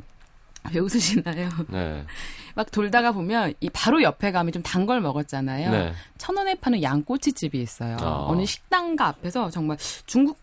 [0.73, 1.49] 왜 웃으시나요?
[1.69, 2.03] 네.
[2.59, 5.71] 막 돌다가 보면 이 바로 옆에 가면 좀 단 걸 먹었잖아요.
[5.71, 5.93] 네.
[6.17, 7.95] 천 원에 파는 양꼬치집이 있어요.
[8.01, 8.25] 어.
[8.29, 10.37] 어느 식당가 앞에서 정말 중국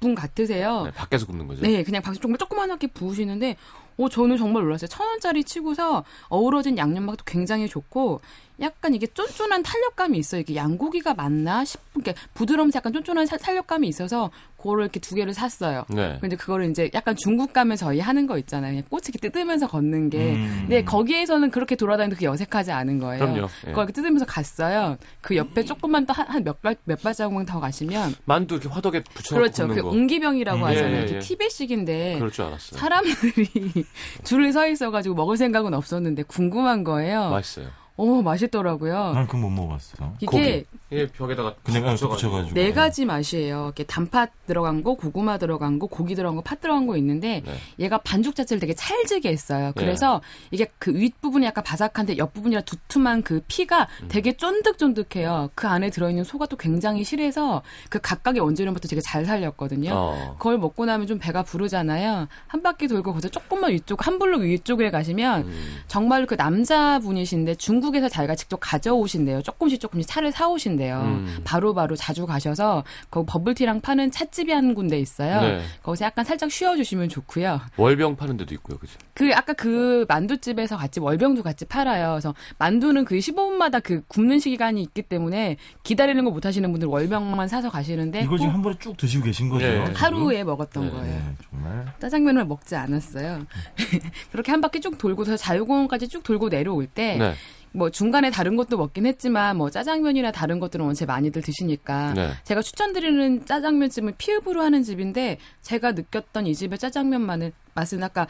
[0.00, 0.84] 분 같으세요.
[0.84, 1.62] 네, 밖에서 굽는 거죠.
[1.62, 3.56] 네, 그냥 밖에서 정말 조그만하게 부으시는데,
[3.96, 4.88] 오 저는 정말 놀랐어요.
[4.88, 8.20] 천 원짜리 치고서 어우러진 양념맛도 굉장히 좋고
[8.60, 10.40] 약간 이게 쫀쫀한 탄력감이 있어요.
[10.40, 15.84] 이게 양고기가 맞나 싶은 게 부드러우면서 약간 쫀쫀한 탄력감이 있어서 그거를 이렇게 두 개를 샀어요.
[15.88, 16.18] 네.
[16.20, 18.72] 근데 그거를 이제 약간 중국 가면 저희 하는 거 있잖아요.
[18.72, 20.34] 그냥 꽃이 이렇게 뜯으면서 걷는 게.
[20.34, 20.58] 음.
[20.60, 23.24] 근데 거기에서는 그렇게 돌아다니는 게 어색하지 않은 거예요.
[23.24, 23.48] 그럼요.
[23.66, 23.70] 예.
[23.70, 24.96] 그걸 이렇게 뜯으면서 갔어요.
[25.20, 26.62] 그 옆에 조금만 또한몇
[27.02, 29.66] 발자국만 더 가시면 만두 이렇게 화덕에 붙여 그렇죠.
[29.74, 29.88] 그 거.
[29.90, 30.64] 옹기병이라고 음.
[30.64, 31.02] 하잖아요.
[31.02, 31.18] 예, 예, 예.
[31.18, 32.78] 티벳식인데 그럴 줄 알았어요.
[32.78, 33.46] 사람들이
[34.24, 37.30] 줄을 서 있어가지고 먹을 생각은 없었는데 궁금한 거예요.
[37.30, 37.68] 맛있어요.
[37.96, 39.12] 오 맛있더라고요.
[39.12, 40.14] 난 그건 못 먹어봤어.
[40.20, 43.64] 이게 예, 벽에다가 그냥 붙여가지고 네 가지 맛이에요.
[43.64, 47.54] 이렇게 단팥 들어간 거, 고구마 들어간 거, 고기 들어간 거, 팥 들어간 거 있는데 네.
[47.78, 49.72] 얘가 반죽 자체를 되게 찰지게 했어요.
[49.76, 49.84] 네.
[49.84, 50.48] 그래서 네.
[50.52, 54.08] 이게 그 윗부분이 약간 바삭한데 옆부분이라 두툼한 그 피가 음.
[54.08, 55.50] 되게 쫀득쫀득해요.
[55.54, 59.90] 그 안에 들어있는 소가 또 굉장히 실해서 그 각각의 원재료부터 되게 잘 살렸거든요.
[59.92, 60.36] 어.
[60.38, 62.26] 그걸 먹고 나면 좀 배가 부르잖아요.
[62.46, 65.78] 한 바퀴 돌고 거기서 조금만 위쪽 한 블록 위쪽에 가시면 음.
[65.88, 69.42] 정말 그 남자분이신데 중 국에서 자기가 직접 가져오신대요.
[69.42, 71.00] 조금씩 조금씩 차를 사오신대요.
[71.00, 71.40] 음.
[71.44, 75.40] 바로바로 바로 자주 가셔서 그 버블티랑 파는 찻집이 한 군데 있어요.
[75.40, 75.60] 네.
[75.82, 77.60] 거기서 약간 살짝 쉬어주시면 좋고요.
[77.76, 78.98] 월병 파는 데도 있고요, 그죠?
[79.14, 82.10] 그 아까 그 만두집에서 같이 월병도 같이 팔아요.
[82.12, 87.46] 그래서 만두는 그 15분마다 그 굽는 시간이 있기 때문에 기다리는 거 못 하시는 분들 월병만
[87.46, 89.66] 사서 가시는데 이걸 지금 한 번에 쭉 드시고 계신 거죠?
[89.66, 89.84] 네.
[89.94, 90.90] 하루에 먹었던 네.
[90.90, 91.14] 거예요.
[91.14, 93.42] 네, 정말 짜장면을 먹지 않았어요.
[94.32, 97.34] 그렇게 한 바퀴 쭉 돌고서 자유공원까지 쭉 돌고 내려올 때.
[97.72, 97.78] 네.
[97.78, 102.30] 뭐 중간에 다른 것도 먹긴 했지만 뭐 짜장면이나 다른 것들은 원체 많이들 드시니까 네.
[102.44, 108.26] 제가 추천드리는 짜장면집은 피읍으로 하는 집인데 제가 느꼈던 이 집의 짜장면만은 맛은 아까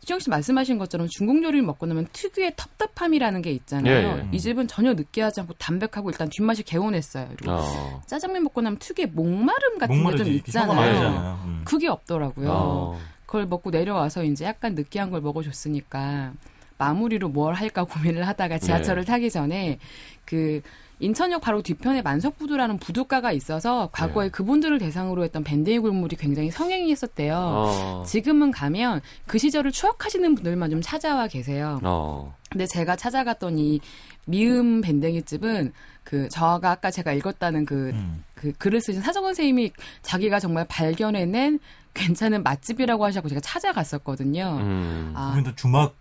[0.00, 3.94] 수영 씨 말씀하신 것처럼 중국 요리를 먹고 나면 특유의 텁텁함이라는 게 있잖아요.
[3.94, 4.28] 예, 예.
[4.32, 7.28] 이 집은 전혀 느끼하지 않고 담백하고 일단 뒷맛이 개운했어요.
[7.36, 8.02] 그리고 어.
[8.06, 11.38] 짜장면 먹고 나면 특유의 목마름 같은 게 좀 있잖아요.
[11.44, 11.62] 음.
[11.64, 12.48] 그게 없더라고요.
[12.50, 12.98] 어.
[13.26, 16.32] 그걸 먹고 내려와서 이제 약간 느끼한 걸 먹어줬으니까
[16.78, 19.12] 마무리로 뭘 할까 고민을 하다가 지하철을 네.
[19.12, 19.78] 타기 전에
[20.24, 20.62] 그
[21.00, 24.30] 인천역 바로 뒤편에 만석부두라는 부두가가 있어서 과거에 네.
[24.30, 27.36] 그분들을 대상으로 했던 밴데이 굴물이 굉장히 성행이 했었대요.
[27.36, 28.04] 어.
[28.06, 31.78] 지금은 가면 그 시절을 추억하시는 분들만 좀 찾아와 계세요.
[31.84, 32.34] 어.
[32.50, 33.80] 근데 제가 찾아갔더니
[34.26, 38.24] 미음 밴댕이 집은 그 저가 아까 제가 읽었다는 그, 음.
[38.34, 41.60] 그 글을 쓰신 사정원 선생님이 자기가 정말 발견해낸
[41.94, 44.58] 괜찮은 맛집이라고 하셔서 제가 찾아갔었거든요.
[44.60, 45.12] 음.
[45.14, 45.40] 아.
[45.54, 45.94] 주막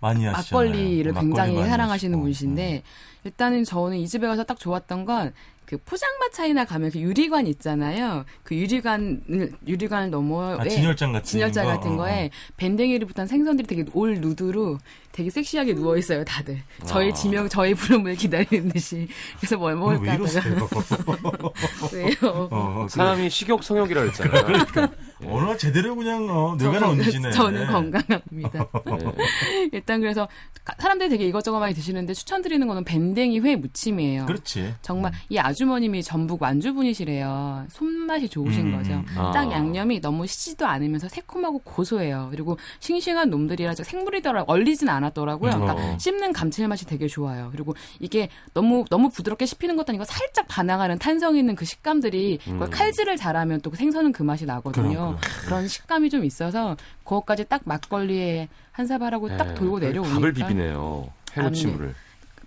[0.00, 0.68] 많이 하시잖아요.
[0.68, 2.18] 막걸리를 막걸리 굉장히 사랑하시는.
[2.20, 2.82] 분이신데
[3.24, 5.32] 일단은 저는 이 집에 가서 딱 좋았던 건
[5.70, 8.24] 그 포장마 차이나 가면 그 유리관 있잖아요.
[8.42, 11.70] 그 유리관을 유리관을 넘어 아, 진열장 같은 진열장 거?
[11.74, 14.78] 같은 어, 거에 밴댕이를 붙은 생선들이 되게 올 누드로
[15.12, 16.58] 되게 섹시하게 누워 있어요, 다들.
[16.86, 17.14] 저희 아.
[17.14, 19.06] 지명 저희 부름을 기다리는 듯이.
[19.38, 20.66] 그래서 뭘 어, 먹을까 왜 하다가?
[21.92, 22.14] 왜요?
[22.22, 24.88] 어, 어, 그- 사람이 식욕 성욕이라 그랬잖아요.
[25.26, 27.30] 어느 제대로 그냥 어, 뇌가 저- 나오시네.
[27.30, 28.66] 저는 건강합니다.
[28.86, 29.68] 네.
[29.72, 30.26] 일단 그래서
[30.64, 34.26] 가- 사람들이 되게 이것저것 많이 드시는데 추천드리는 거는 밴댕이 회 무침이에요.
[34.26, 34.74] 그렇지.
[34.80, 37.66] 정말 이 아주 머님이 전북 완주분이시래요.
[37.70, 39.02] 손맛이 좋으신 음, 거죠.
[39.16, 39.30] 아.
[39.32, 42.28] 딱 양념이 너무 시지도 않으면서 새콤하고 고소해요.
[42.30, 45.52] 그리고 싱싱한 놈들이라 생물이더라 얼리진 않았더라고요.
[45.52, 45.98] 그러니까 어.
[45.98, 47.48] 씹는 감칠맛이 되게 좋아요.
[47.52, 52.70] 그리고 이게 너무 너무 부드럽게 씹히는 것도 아니고 살짝 반항하는 탄성 있는 그 식감들이 음.
[52.70, 55.16] 칼질을 잘하면 또 그 생선은 그 맛이 나거든요.
[55.44, 59.54] 그런 식감이 좀 있어서 그것까지 딱 막걸리에 한 사발하고 딱 네.
[59.54, 61.08] 돌고 내려오니까 밥을 비비네요.
[61.36, 61.94] 해무침을.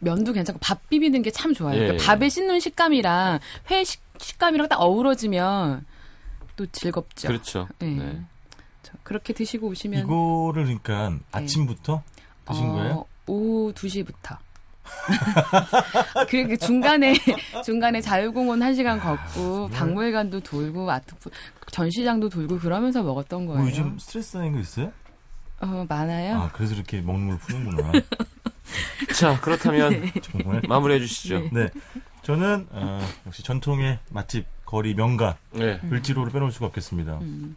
[0.04, 1.76] 면도 괜찮고 밥 비비는 게 참 좋아요.
[1.76, 2.08] 예, 그러니까 예.
[2.08, 3.40] 밥에 씻는 식감이랑
[3.72, 5.86] 회 식, 식감이랑 딱 어우러지면
[6.56, 7.28] 또 즐겁죠.
[7.30, 7.68] 그렇죠.
[7.80, 7.88] 네.
[7.90, 8.22] 네.
[8.84, 12.04] 저 그렇게 드시고 오시면 이거를 그러니까 아침부터
[12.48, 13.06] 드신 어, 거예요?
[13.28, 14.38] 오후 2시부터.
[16.30, 17.14] 그 중간에
[17.66, 21.16] 중간에 자유공원 1시간 걷고 박물관도 돌고 아트
[21.72, 23.62] 전시장도 돌고 그러면서 먹었던 거예요.
[23.62, 24.92] 뭐 요즘 스트레스 쌓인 거 있어요?
[25.62, 26.38] 어, 많아요.
[26.38, 27.92] 아, 그래서 이렇게 먹는 걸 푸는구나.
[29.16, 30.62] 자, 그렇다면 정말.
[30.68, 31.40] 마무리해 주시죠.
[31.40, 31.50] 네.
[31.52, 31.70] 네.
[32.24, 35.80] 저는, 어, 역시 전통의 맛집, 거리, 명가, 네.
[35.84, 37.20] 을지로를 빼놓을 수가 없겠습니다.
[37.20, 37.56] 음.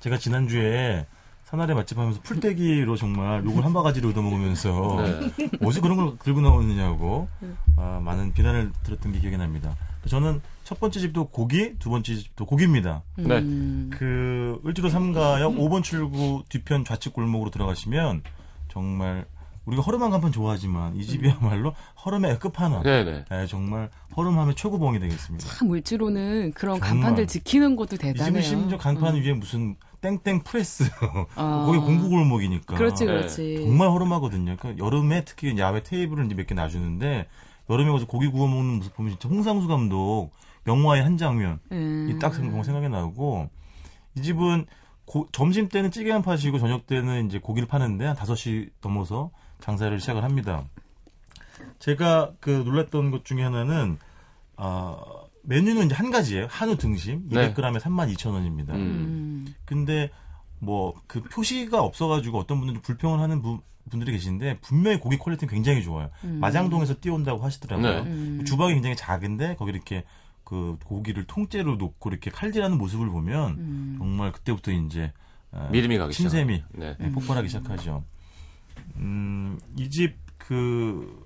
[0.00, 1.06] 제가 지난주에
[1.44, 5.56] 사나리 맛집 하면서 풀떼기로 정말 욕을 한 바가지로 얻어먹으면서 네.
[5.62, 7.28] 어디서 그런 걸 들고 나오느냐고
[7.76, 9.76] 아, 많은 비난을 들었던 게 기억이 납니다.
[10.08, 13.02] 저는 첫 번째 집도 고기, 두 번째 집도 고기입니다.
[13.16, 13.38] 네.
[13.38, 13.90] 음.
[13.92, 18.22] 그 을지로 3가역 5번 출구 뒤편 좌측 골목으로 들어가시면
[18.68, 19.26] 정말
[19.66, 21.74] 우리가 허름한 간판 좋아하지만 이 집이야말로
[22.04, 22.82] 허름의 끝판왕.
[22.82, 23.24] 네네.
[23.30, 25.46] 네, 정말 허름함의 최고봉이 되겠습니다.
[25.46, 26.90] 참 물지로는 그런 정말.
[26.90, 28.24] 간판들 지키는 것도 이 대단해요.
[28.24, 29.22] 집은 심지어 간판 음.
[29.22, 30.84] 위에 무슨 땡땡 프레스.
[31.36, 31.64] 어.
[31.66, 32.74] 거기 공구 골목이니까.
[32.76, 33.12] 그렇지, 네.
[33.12, 33.56] 그렇지.
[33.64, 34.56] 정말 허름하거든요.
[34.58, 37.26] 그러니까 여름에 특히 야외 테이블을 이제 몇 개 놔주는데
[37.70, 40.30] 여름에 가서 고기 구워 먹는 모습 보면 진짜 홍상수 감독
[40.66, 42.08] 영화의 한 장면 음.
[42.10, 43.48] 이딱 생각이 나고
[44.16, 44.66] 이 집은
[45.06, 50.24] 고- 점심 때는 찌개만 파시고 저녁 때는 이제 고기를 파는데 한 5시 넘어서 장사를 시작을
[50.24, 50.64] 합니다.
[51.78, 53.98] 제가 그 놀랐던 것 중에 하나는
[54.56, 54.96] 아
[55.42, 56.46] 메뉴는 이제 한 가지예요.
[56.48, 57.52] 한우 등심 네.
[57.52, 58.70] 200g에 32,000원입니다.
[58.70, 58.74] 음.
[59.46, 59.54] 음.
[59.64, 60.10] 근데
[60.60, 65.82] 뭐 그 표시가 없어가지고 어떤 분들은 불평을 하는 분, 분들이 계신데 분명히 고기 퀄리티는 굉장히
[65.82, 66.08] 좋아요.
[66.24, 66.38] 음.
[66.40, 68.04] 마장동에서 띄온다고 하시더라고요.
[68.04, 68.10] 네.
[68.10, 68.44] 음.
[68.46, 70.04] 주방이 굉장히 작은데 거기 이렇게
[70.44, 73.94] 그 고기를 통째로 놓고 이렇게 칼질하는 모습을 보면 음.
[73.98, 75.12] 정말 그때부터 이제
[75.52, 76.30] 어, 믿음이 가기 시작.
[76.30, 76.96] 침샘이 네.
[76.98, 78.04] 네, 폭발하기 시작하죠.
[78.96, 81.24] 음, 이 집 그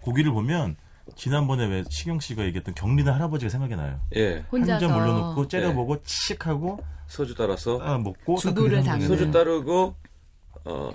[0.00, 0.76] 고기를 보면
[1.14, 3.98] 지난번에 왜 시경 씨가 얘기했던 경리단 할아버지가 생각이 나요.
[4.14, 4.44] 예.
[4.52, 8.68] 혼자서 한점 올려놓고 째려보고 칙하고 소주 따라서 아, 먹고 당기는.
[8.68, 9.94] 그런 소주 따르고
[10.64, 10.90] 어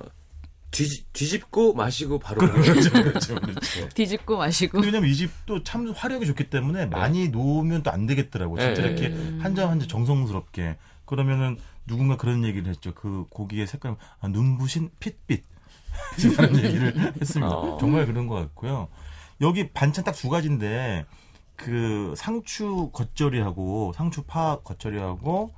[0.72, 3.90] 뒤, 뒤집고 마시고 바로 그렇죠, 그렇죠, 그렇죠.
[3.90, 4.80] 뒤집고 마시고.
[4.80, 8.56] 왜냐면 이 집도 참 화력이 좋기 때문에 많이 놓으면 또 안 되겠더라고.
[8.58, 8.88] 요 진짜 네.
[8.90, 10.78] 이렇게 한점한점 정성스럽게.
[11.06, 12.94] 그러면은 누군가 그런 얘기를 했죠.
[12.94, 15.44] 그 고기의 색깔, 아, 눈부신 핏빛.
[16.24, 17.54] 이런 얘기를 했습니다.
[17.54, 17.78] 어.
[17.78, 18.88] 정말 그런 것 같고요.
[19.42, 21.06] 여기 반찬 딱 두 가지인데
[21.58, 25.52] 그 상추 겉절이하고 상추 파 겉절이하고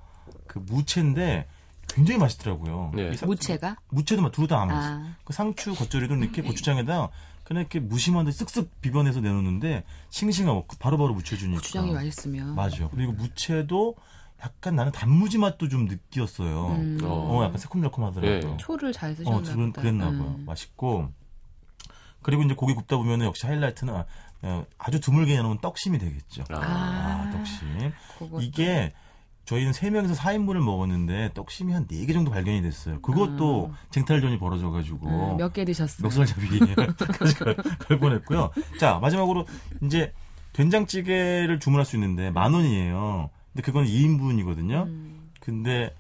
[0.48, 1.48] 그 무채인데
[1.94, 2.92] 굉장히 맛있더라고요.
[2.96, 3.12] 네.
[3.14, 3.78] 이 사- 무채가?
[3.90, 4.96] 무채도 둘다 안 맛있어요.
[4.96, 5.16] 아.
[5.24, 7.10] 그 상추 겉절이도 이렇게 고추장에다
[7.44, 11.60] 그냥 이렇게 무심한데 쓱쓱 비벼내서 내놓는데 싱싱하고 바로바로 무쳐주니까.
[11.60, 12.56] 고추장이 맛있으면.
[12.56, 12.88] 맞아.
[12.90, 13.96] 그리고 무채도
[14.42, 16.68] 약간 나는 단무지 맛도 좀 느끼었어요.
[16.72, 17.00] 음.
[17.04, 18.52] 어, 약간 새콤달콤하더라고요.
[18.54, 18.58] 예.
[18.58, 19.82] 초를 잘 쓰셨나 어, 보다.
[19.82, 20.36] 그랬나 봐요.
[20.38, 20.46] 음.
[20.46, 21.10] 맛있고.
[22.22, 24.06] 그리고 이제 고기 굽다 보면 역시 하이라이트는 아,
[24.42, 26.44] 어, 아주 드물게 해놓은 떡심이 되겠죠.
[26.50, 26.56] 아.
[26.58, 27.92] 아, 떡심.
[28.18, 28.42] 그것도.
[28.42, 28.94] 이게
[29.46, 33.02] 저희는 3명에서 4인분을 먹었는데 떡심이 한 4개 정도 발견이 됐어요.
[33.02, 35.34] 그것도 쟁탈전이 벌어져 가지고.
[35.34, 36.04] 음, 몇개 드셨어요?
[36.04, 38.52] 멱살잡이까지 갈, 갈 뻔했고요.
[38.80, 39.46] 자, 마지막으로
[39.82, 40.14] 이제
[40.54, 43.30] 된장찌개를 주문할 수 있는데 만 원이에요.
[43.52, 44.86] 근데 그건 2인분이거든요.
[44.86, 45.30] 음.
[45.40, 45.94] 근데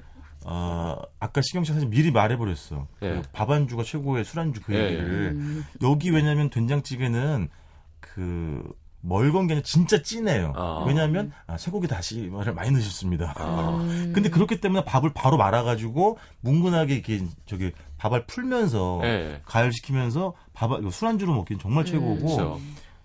[0.46, 2.88] 어, 아까 시경 씨가 사실 미리 말해버렸어.
[3.02, 3.10] 예.
[3.10, 5.32] 그 밥안주가 최고의 술안주 그 예, 얘기를.
[5.36, 5.66] 음.
[5.82, 7.50] 여기 왜냐면 된장찌개는
[8.00, 8.64] 그
[9.06, 10.54] 멀건 게 아니라 진짜 진해요.
[10.56, 10.86] 아.
[10.88, 13.34] 왜냐하면 아, 쇠고기 다시마를 많이 넣으셨습니다.
[13.38, 13.80] 아.
[13.82, 14.12] 음.
[14.16, 19.42] 근데 그렇기 때문에 밥을 바로 말아가지고 뭉근하게 이렇게 저기 밥알 풀면서 예.
[19.46, 22.60] 가열시키면서 밥 술안주로 먹기는 정말 최고고 그렇죠.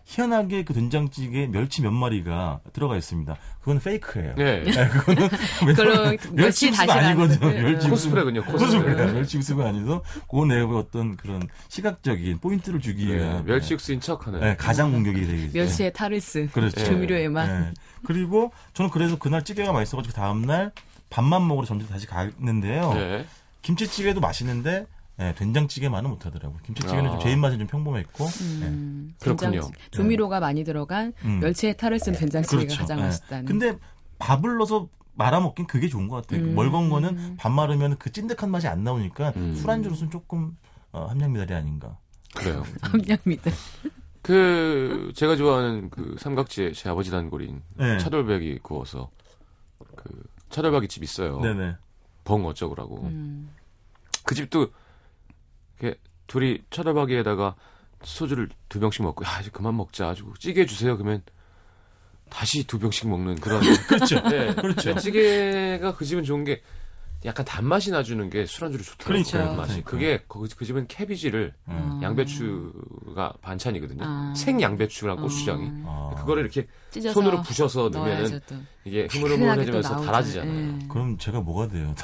[0.08, 3.36] 희한하게 그 된장찌개 멸치 몇 마리가 들어가 있습니다.
[3.60, 4.34] 그건 페이크예요.
[4.36, 4.62] 네.
[4.64, 5.28] 네, 그거는
[5.66, 7.46] 멸치 멸치 다시 아니거든요.
[7.46, 8.42] 멸치 코스프레군요.
[8.44, 8.80] 코스프레.
[8.84, 9.12] 코스프레.
[9.12, 14.40] 멸치 육수가 아니서 그 내부에 어떤 그런 시각적인 포인트를 주기 네, 위한 멸치 육수인 척하는.
[14.40, 15.52] 네, 가장 공격이 되겠죠.
[15.58, 16.82] 멸치의 타르스 그렇죠.
[16.86, 17.46] 조미료의 맛.
[17.46, 17.74] 네.
[18.06, 20.72] 그리고 저는 그래서 그날 찌개가 맛있어가지고 다음 날
[21.10, 22.94] 밥만 먹으러 점심 다시 갔는데요.
[22.94, 23.26] 네.
[23.60, 24.86] 김치찌개도 맛있는데
[25.18, 26.60] 네, 된장찌개만은 못하더라고요.
[26.62, 27.10] 김치찌개는 아.
[27.12, 28.24] 좀제 입맛에 좀 평범했고.
[28.24, 29.60] 음, 그렇군요.
[29.62, 31.28] 된장- 조미료가 많이 들어간 네.
[31.28, 31.40] 음.
[31.40, 32.80] 멸치의 탈을 쓴 된장찌개가 그렇죠.
[32.80, 33.02] 가장 네.
[33.04, 33.44] 맛있다는.
[33.44, 33.76] 근데
[34.20, 36.44] 밥을 넣어서 말아 먹긴 그게 좋은 것 같아요.
[36.44, 36.54] 음.
[36.54, 39.56] 멀건 거는 밥 마르면 그 찐득한 맛이 안 나오니까 음.
[39.56, 40.56] 술안주로서는 조금
[40.92, 41.98] 어, 함량 미달이 아닌가.
[42.36, 42.62] 그래요.
[42.82, 43.52] 함량미들.
[44.22, 47.98] 그 제가 좋아하는 그 삼각지에 제 아버지 단골인 네.
[47.98, 49.10] 차돌박이 구워서
[49.96, 51.40] 그 차돌박이 집 있어요.
[51.40, 51.74] 네네.
[52.24, 53.02] 벙 어쩌고라고.
[53.04, 53.50] 음.
[54.24, 54.70] 그 집도
[56.26, 57.54] 둘이 차돌박이에다가
[58.02, 61.22] 소주를 두 병씩 먹고 야 이제 그만 먹자 아주 찌개 주세요 그러면
[62.30, 64.20] 다시 두 병씩 먹는 그런 그렇죠.
[64.28, 64.94] 네, 그렇죠.
[64.94, 66.62] 네, 찌개가 그 집은 좋은 게
[67.24, 69.24] 약간 단맛이 나주는 게 술안주로 좋더라고요.
[69.24, 69.50] 그러니까요.
[69.50, 69.68] 그 맛이.
[69.82, 69.90] 그러니까.
[69.90, 72.00] 그게 거기 그 집은 캐비지를 음.
[72.00, 74.04] 양배추가 반찬이거든요.
[74.04, 74.32] 아.
[74.36, 75.68] 생 양배추랑 고추장이.
[75.84, 76.14] 아.
[76.16, 78.40] 그거를 이렇게 찢어서 손으로 부셔서 넣으면은.
[78.84, 80.00] 이게 흐물흐물해지면서.
[80.00, 80.78] 달아지잖아요.
[80.82, 80.86] 예.
[80.88, 81.92] 그럼 제가 뭐가 돼요?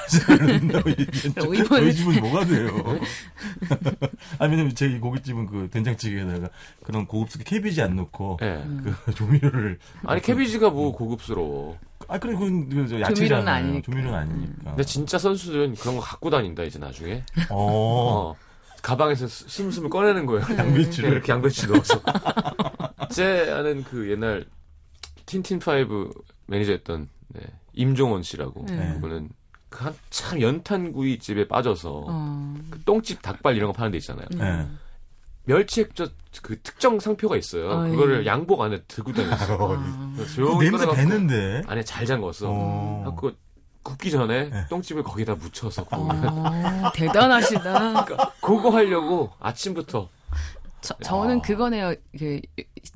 [1.40, 2.68] 저희 이번에- 집은 뭐가 돼요?
[4.38, 6.48] 아니 왜냐면 제 고깃집은 그 된장찌개에다가
[6.82, 8.46] 그런 고급스럽게 캐비지 안 넣고 예.
[8.66, 8.94] 음.
[9.06, 11.78] 그 조미료를 아니 캐비지가 뭐 고급스러워.
[12.08, 12.86] 아 그래 그건 그.
[13.14, 13.84] 조미료는 아니니까.
[13.84, 14.64] 조미료는 아니니까.
[14.70, 17.22] 근데 진짜 선수들은 그런 거 갖고 다닌다 이제 나중에.
[17.50, 18.32] 어.
[18.32, 18.34] 어.
[18.82, 20.44] 가방에서 스- 스물스물 꺼내는 거예요.
[20.58, 21.10] 양배추를.
[21.12, 22.00] 이렇게 양배추 넣어서.
[23.10, 24.44] 제 아는 그 옛날
[25.26, 26.10] 틴틴 파이브
[26.46, 27.40] 매니저였던 네,
[27.72, 28.66] 임종원 씨라고.
[28.68, 28.92] 네.
[28.94, 29.30] 그분은
[29.70, 32.54] 그 한참 연탄구이 집에 빠져서 어.
[32.70, 34.26] 그 똥집 닭발 이런 거 파는 데 있잖아요.
[34.32, 34.66] 네.
[35.44, 37.70] 멸치액젓 그 특정 상표가 있어요.
[37.70, 37.90] 어, 예.
[37.90, 39.54] 그거를 양복 안에 들고 다녔어.
[39.76, 40.12] 아.
[40.16, 41.62] 그래서 그 조용히 냄새 배는데.
[41.66, 42.44] 안에 잘 잠궜어.
[42.44, 43.02] 어.
[43.06, 43.32] 갖고
[43.82, 44.66] 굽기 전에 네.
[44.68, 48.06] 똥집을 거기다 묻혀서 어, 대단하시다.
[48.40, 50.08] 그거 하려고 아침부터
[50.84, 51.94] 저, 저는 그거네요.
[52.18, 52.40] 그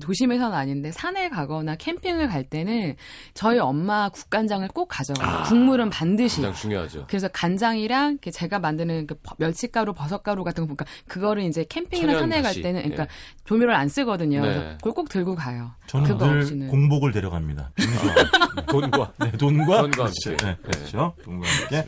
[0.03, 2.95] 도심에서는 아닌데 산에 가거나 캠핑을 갈 때는
[3.33, 5.45] 저희 엄마 국간장을 꼭 가져가요.
[5.45, 6.43] 국물은 반드시.
[6.43, 7.07] 가장 중요하죠.
[7.09, 12.37] 그래서 간장이랑 제가 만드는 그 버- 멸치가루, 버섯가루 같은 거 보니까 그거를 이제 캠핑이나 산에
[12.43, 12.61] 갈 다시.
[12.61, 13.09] 때는 그러니까 예.
[13.47, 14.43] 조미료를 안 쓰거든요.
[14.43, 14.49] 네.
[14.53, 15.71] 그래서 그걸 꼭 들고 가요.
[15.87, 16.69] 저는 그거 늘 없이는.
[16.69, 17.71] 공복을 데려갑니다.
[18.69, 20.05] 돈과 네, 돈과 돈과.
[20.05, 20.37] 함께.
[20.45, 21.15] 네, 그렇죠.
[21.25, 21.87] 돈과 함께.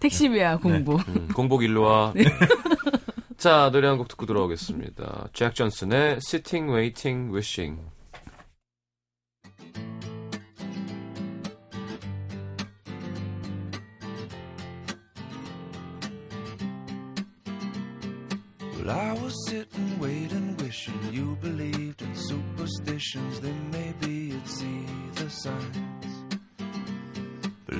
[0.00, 0.96] 택시비야 공부.
[1.08, 2.12] 음, 공복 일로 와.
[3.36, 5.28] 자 노래 한 곡 듣고 돌아오겠습니다.
[5.34, 7.82] 잭 존슨의 Sitting, Waiting, Wishing.
[18.78, 23.40] Well, I was sitting, waiting, wishing you believed in superstitions.
[23.40, 24.32] Then maybe
[25.14, 25.76] the signs.
[25.76, 25.95] But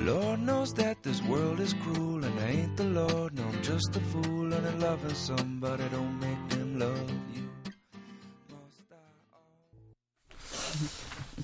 [0.05, 3.33] Lord knows that this world is cruel, and I ain't the Lord.
[3.35, 7.43] No, I'm just a fool, and in loving somebody don't make them love you.
[8.49, 8.97] Must I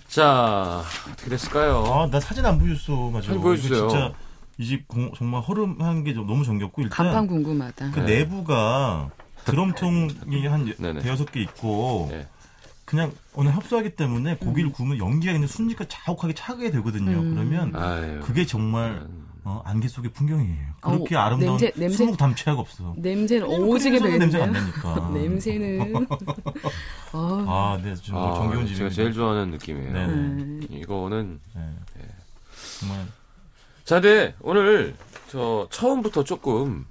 [0.07, 1.83] 자 어떻게 됐을까요?
[1.85, 3.09] 아, 나 사진 안 보여줬어.
[3.09, 3.27] 맞아.
[3.27, 3.87] 사진 보여주세요.
[3.89, 4.13] 진짜
[4.59, 4.85] 이 집
[5.17, 7.91] 정말 허름한 게좀 너무 정겹고 일단 간판 궁금하다.
[7.91, 8.19] 그 네.
[8.19, 9.09] 내부가
[9.45, 11.01] 드럼통이 한 네네.
[11.01, 12.27] 대여섯 개 있고 네.
[12.86, 14.74] 그냥 오늘 협소하기 때문에 고기를 음.
[14.74, 17.17] 구우면 연기가 그냥 순니까 자욱하게 차게 되거든요.
[17.19, 17.34] 음.
[17.36, 18.19] 그러면 아유.
[18.24, 19.24] 그게 정말 음.
[19.46, 20.65] 어, 안개 속의 풍경이에요.
[20.84, 22.93] 어, 그렇게 아름다운 냄새- 냄새- 수묵 담채가 없어.
[22.98, 24.52] 냄새는 오지게 끓이면서는 냄새가 안.
[24.54, 25.10] 나니까.
[25.13, 26.06] 냄새는.
[27.13, 27.46] 어.
[27.48, 28.96] 아, 네, 정말 아, 정겨운 제가 집입니다.
[28.96, 29.91] 제일 좋아하는 느낌이에요.
[29.93, 30.06] 네.
[30.06, 30.62] 음.
[30.69, 31.62] 이거는 네.
[32.80, 33.06] 정말
[33.84, 34.96] 자, 근데 오늘
[35.30, 36.86] 저 처음부터 조금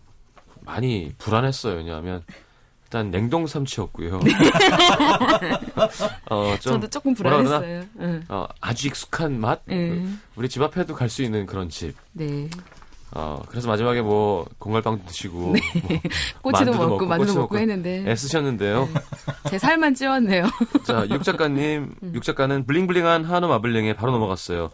[0.61, 1.77] 많이 불안했어요.
[1.77, 2.23] 왜냐하면
[2.93, 4.21] 일단 냉동 삼치였고요.
[6.29, 7.15] 어, 좀 저도 조금?
[7.15, 7.85] 불안했어요.
[8.01, 8.23] 응.
[8.29, 9.63] 어, 아주 익숙한 맛.
[9.65, 9.89] 네.
[9.89, 11.95] 그 우리 집 앞에도 갈 수 있는 그런 집.
[12.13, 12.51] 네.
[13.15, 15.55] 어, 그래서 마지막에 뭐 공갈빵도 드시고 뭐
[16.43, 18.89] 꼬치도 먹고, 먹고, 만두도 먹고 했는데 애쓰셨는데요.
[19.49, 20.45] 제 살만 찌웠네요.
[20.85, 22.13] 자, 육 작가님, 음.
[22.15, 24.71] 육 작가는 블링블링한 한우 마블링에 바로 넘어갔어요.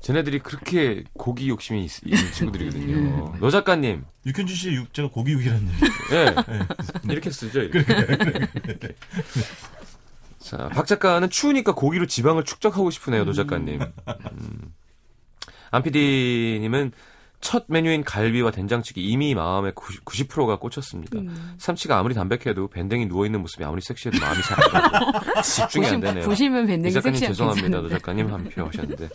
[0.00, 2.94] 쟤네들이 그렇게 고기 욕심이 있, 있는 친구들이거든요.
[3.34, 3.40] 음.
[3.40, 5.84] 노 작가님, 육현주 씨의 육자가 고기 육이라는 얘기.
[6.12, 6.34] 예.
[7.10, 7.60] 이렇게 쓰죠.
[7.62, 7.78] 이렇게.
[7.92, 8.94] 이렇게.
[10.38, 13.80] 자, 박 작가는 추우니까 고기로 지방을 축적하고 싶으네요, 노 작가님.
[13.82, 14.74] 음.
[15.72, 16.92] 안 PD님은
[17.40, 21.18] 첫 메뉴인 갈비와 된장찌개 이미 마음의 90, 90%가 꽂혔습니다.
[21.18, 21.54] 음.
[21.58, 25.42] 삼치가 아무리 담백해도 밴댕이 누워있는 모습이 아무리 섹시해도 마음이 잘 안 가요.
[25.42, 26.24] 집중이 안 되네요.
[26.24, 27.80] 보시면 이 밴댕이 작가님 섹시한 죄송합니다.
[27.82, 29.08] 노 작가님 한 표 하셨는데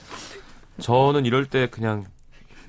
[0.79, 2.05] 저는 이럴 때 그냥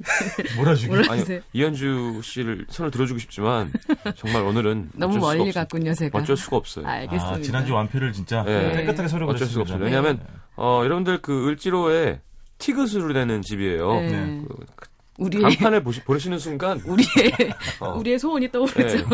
[0.57, 0.94] 몰아주기.
[1.09, 1.22] 아니,
[1.53, 3.72] 이현주 씨를 손을 들어주고 싶지만
[4.16, 6.18] 정말 오늘은 너무 멀리 갔군요, 제가.
[6.18, 6.86] 어쩔 수가 없어요.
[6.86, 7.36] 알겠습니다.
[7.36, 8.76] 아, 지난주 완패를 진짜 네.
[8.78, 9.78] 깨끗하게 서로 어쩔 수가 없어요.
[9.78, 10.24] 왜냐하면 네.
[10.57, 12.20] 어, 여러분들 그 을지로에
[12.59, 13.92] 티그스로 되는 집이에요.
[13.94, 14.44] 네.
[14.48, 14.86] 그,
[15.18, 17.90] 우리 간판을 보시, 보시는 순간 우리의 어.
[17.98, 18.98] 우리의 소원이 떠오르죠.
[18.98, 19.05] 예,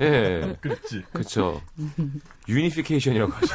[0.00, 0.56] 예.
[0.60, 1.02] 그렇지.
[1.12, 1.60] 그렇죠.
[2.48, 3.54] unification이라고 하죠.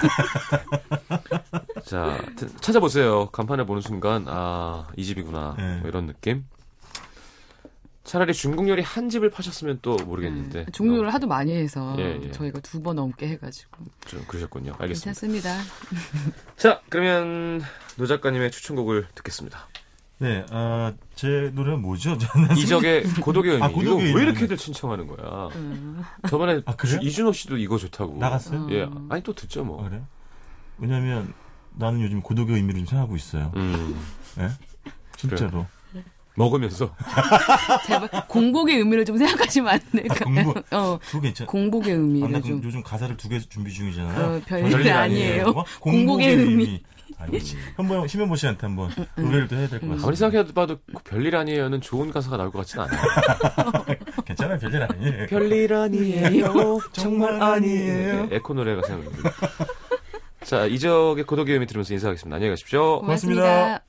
[1.86, 2.20] 자,
[2.62, 3.30] 찾아보세요.
[3.32, 5.56] 간판을 보는 순간 아, 이 집이구나.
[5.58, 5.78] 네.
[5.80, 6.46] 뭐 이런 느낌.
[8.06, 10.66] 차라리 중국 요리 한 집을 파셨으면 또 모르겠는데.
[10.66, 10.72] 네.
[10.72, 11.14] 중국 요리를 어.
[11.14, 12.32] 하도 많이 해서 예, 예.
[12.32, 13.86] 저희가 두 번 넘게 해가지고.
[14.08, 14.74] 좀 그러셨군요.
[14.80, 15.06] 알겠습니다.
[15.22, 15.56] 괜찮습니다.
[16.58, 17.62] 자, 그러면
[17.98, 19.68] 노 작가님의 추천곡을 듣겠습니다.
[20.22, 22.18] 네, 어, 제 노래는 뭐죠?
[22.58, 23.64] 이적의 고독의 의미.
[23.64, 25.48] 아, 고독의 이거 왜 이렇게들 신청하는 거야?
[25.56, 26.04] 음.
[26.30, 27.00] 저번에 아, 그래?
[27.02, 28.18] 이준호 씨도 이거 좋다고.
[28.18, 28.68] 나갔어요?
[28.72, 28.90] 예.
[29.10, 29.82] 아니 또 듣죠 뭐.
[29.86, 30.02] 아, 그래?
[30.78, 31.34] 왜냐면
[31.76, 33.54] 나는 요즘 고독의 의미를 좀 생각하고 있어요.
[33.56, 33.98] 음.
[34.40, 34.50] 예?
[35.16, 35.66] 진짜로.
[35.92, 36.04] 그래.
[36.36, 36.94] 먹으면서.
[37.88, 40.20] 제발 공복의 의미를 좀 생각하시면 안 될까요?
[40.20, 40.66] 아, 공복.
[40.74, 41.00] 어.
[41.22, 41.48] 괜찮.
[41.48, 42.62] 공복의 의미를 아, 좀.
[42.62, 44.36] 요즘 가사를 두 개 준비 중이잖아요.
[44.38, 44.96] 어, 별일 아니에요.
[44.98, 45.44] 아니에요.
[45.46, 46.64] 공복의, 공복의 의미.
[46.66, 46.84] 의미.
[47.20, 47.58] 아니지.
[47.76, 50.04] 한번 심현보 씨한테 한번 노래를 또 해야 될 것 같습니다.
[50.04, 53.86] 아무리 생각해봐도 별일 아니에요는 좋은 가사가 나올 것 같지는 않아요.
[54.26, 54.58] 괜찮아요.
[54.60, 55.28] 별일 아니에요.
[55.28, 56.80] 별일 아니에요.
[56.94, 58.26] 정말 아니에요.
[58.28, 59.32] 네, 에코 노래가 생각납니다.
[60.44, 62.36] 자, 이적의 고독의 의미 들으면서 인사하겠습니다.
[62.36, 63.00] 안녕히 가십시오.
[63.02, 63.42] 고맙습니다.
[63.42, 63.89] 고맙습니다.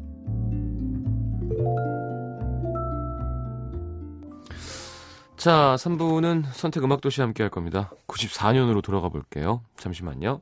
[5.41, 7.89] 자, 3부는 선택 음악 도시 함께 할 겁니다.
[8.05, 9.63] 94년으로 돌아가 볼게요.
[9.75, 10.39] 잠시만요.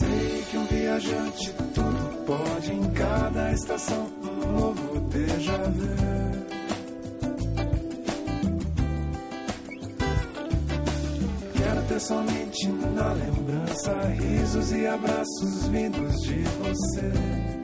[0.00, 0.06] Um
[11.90, 17.57] um somente na lembrança risos e abraços vindos de você.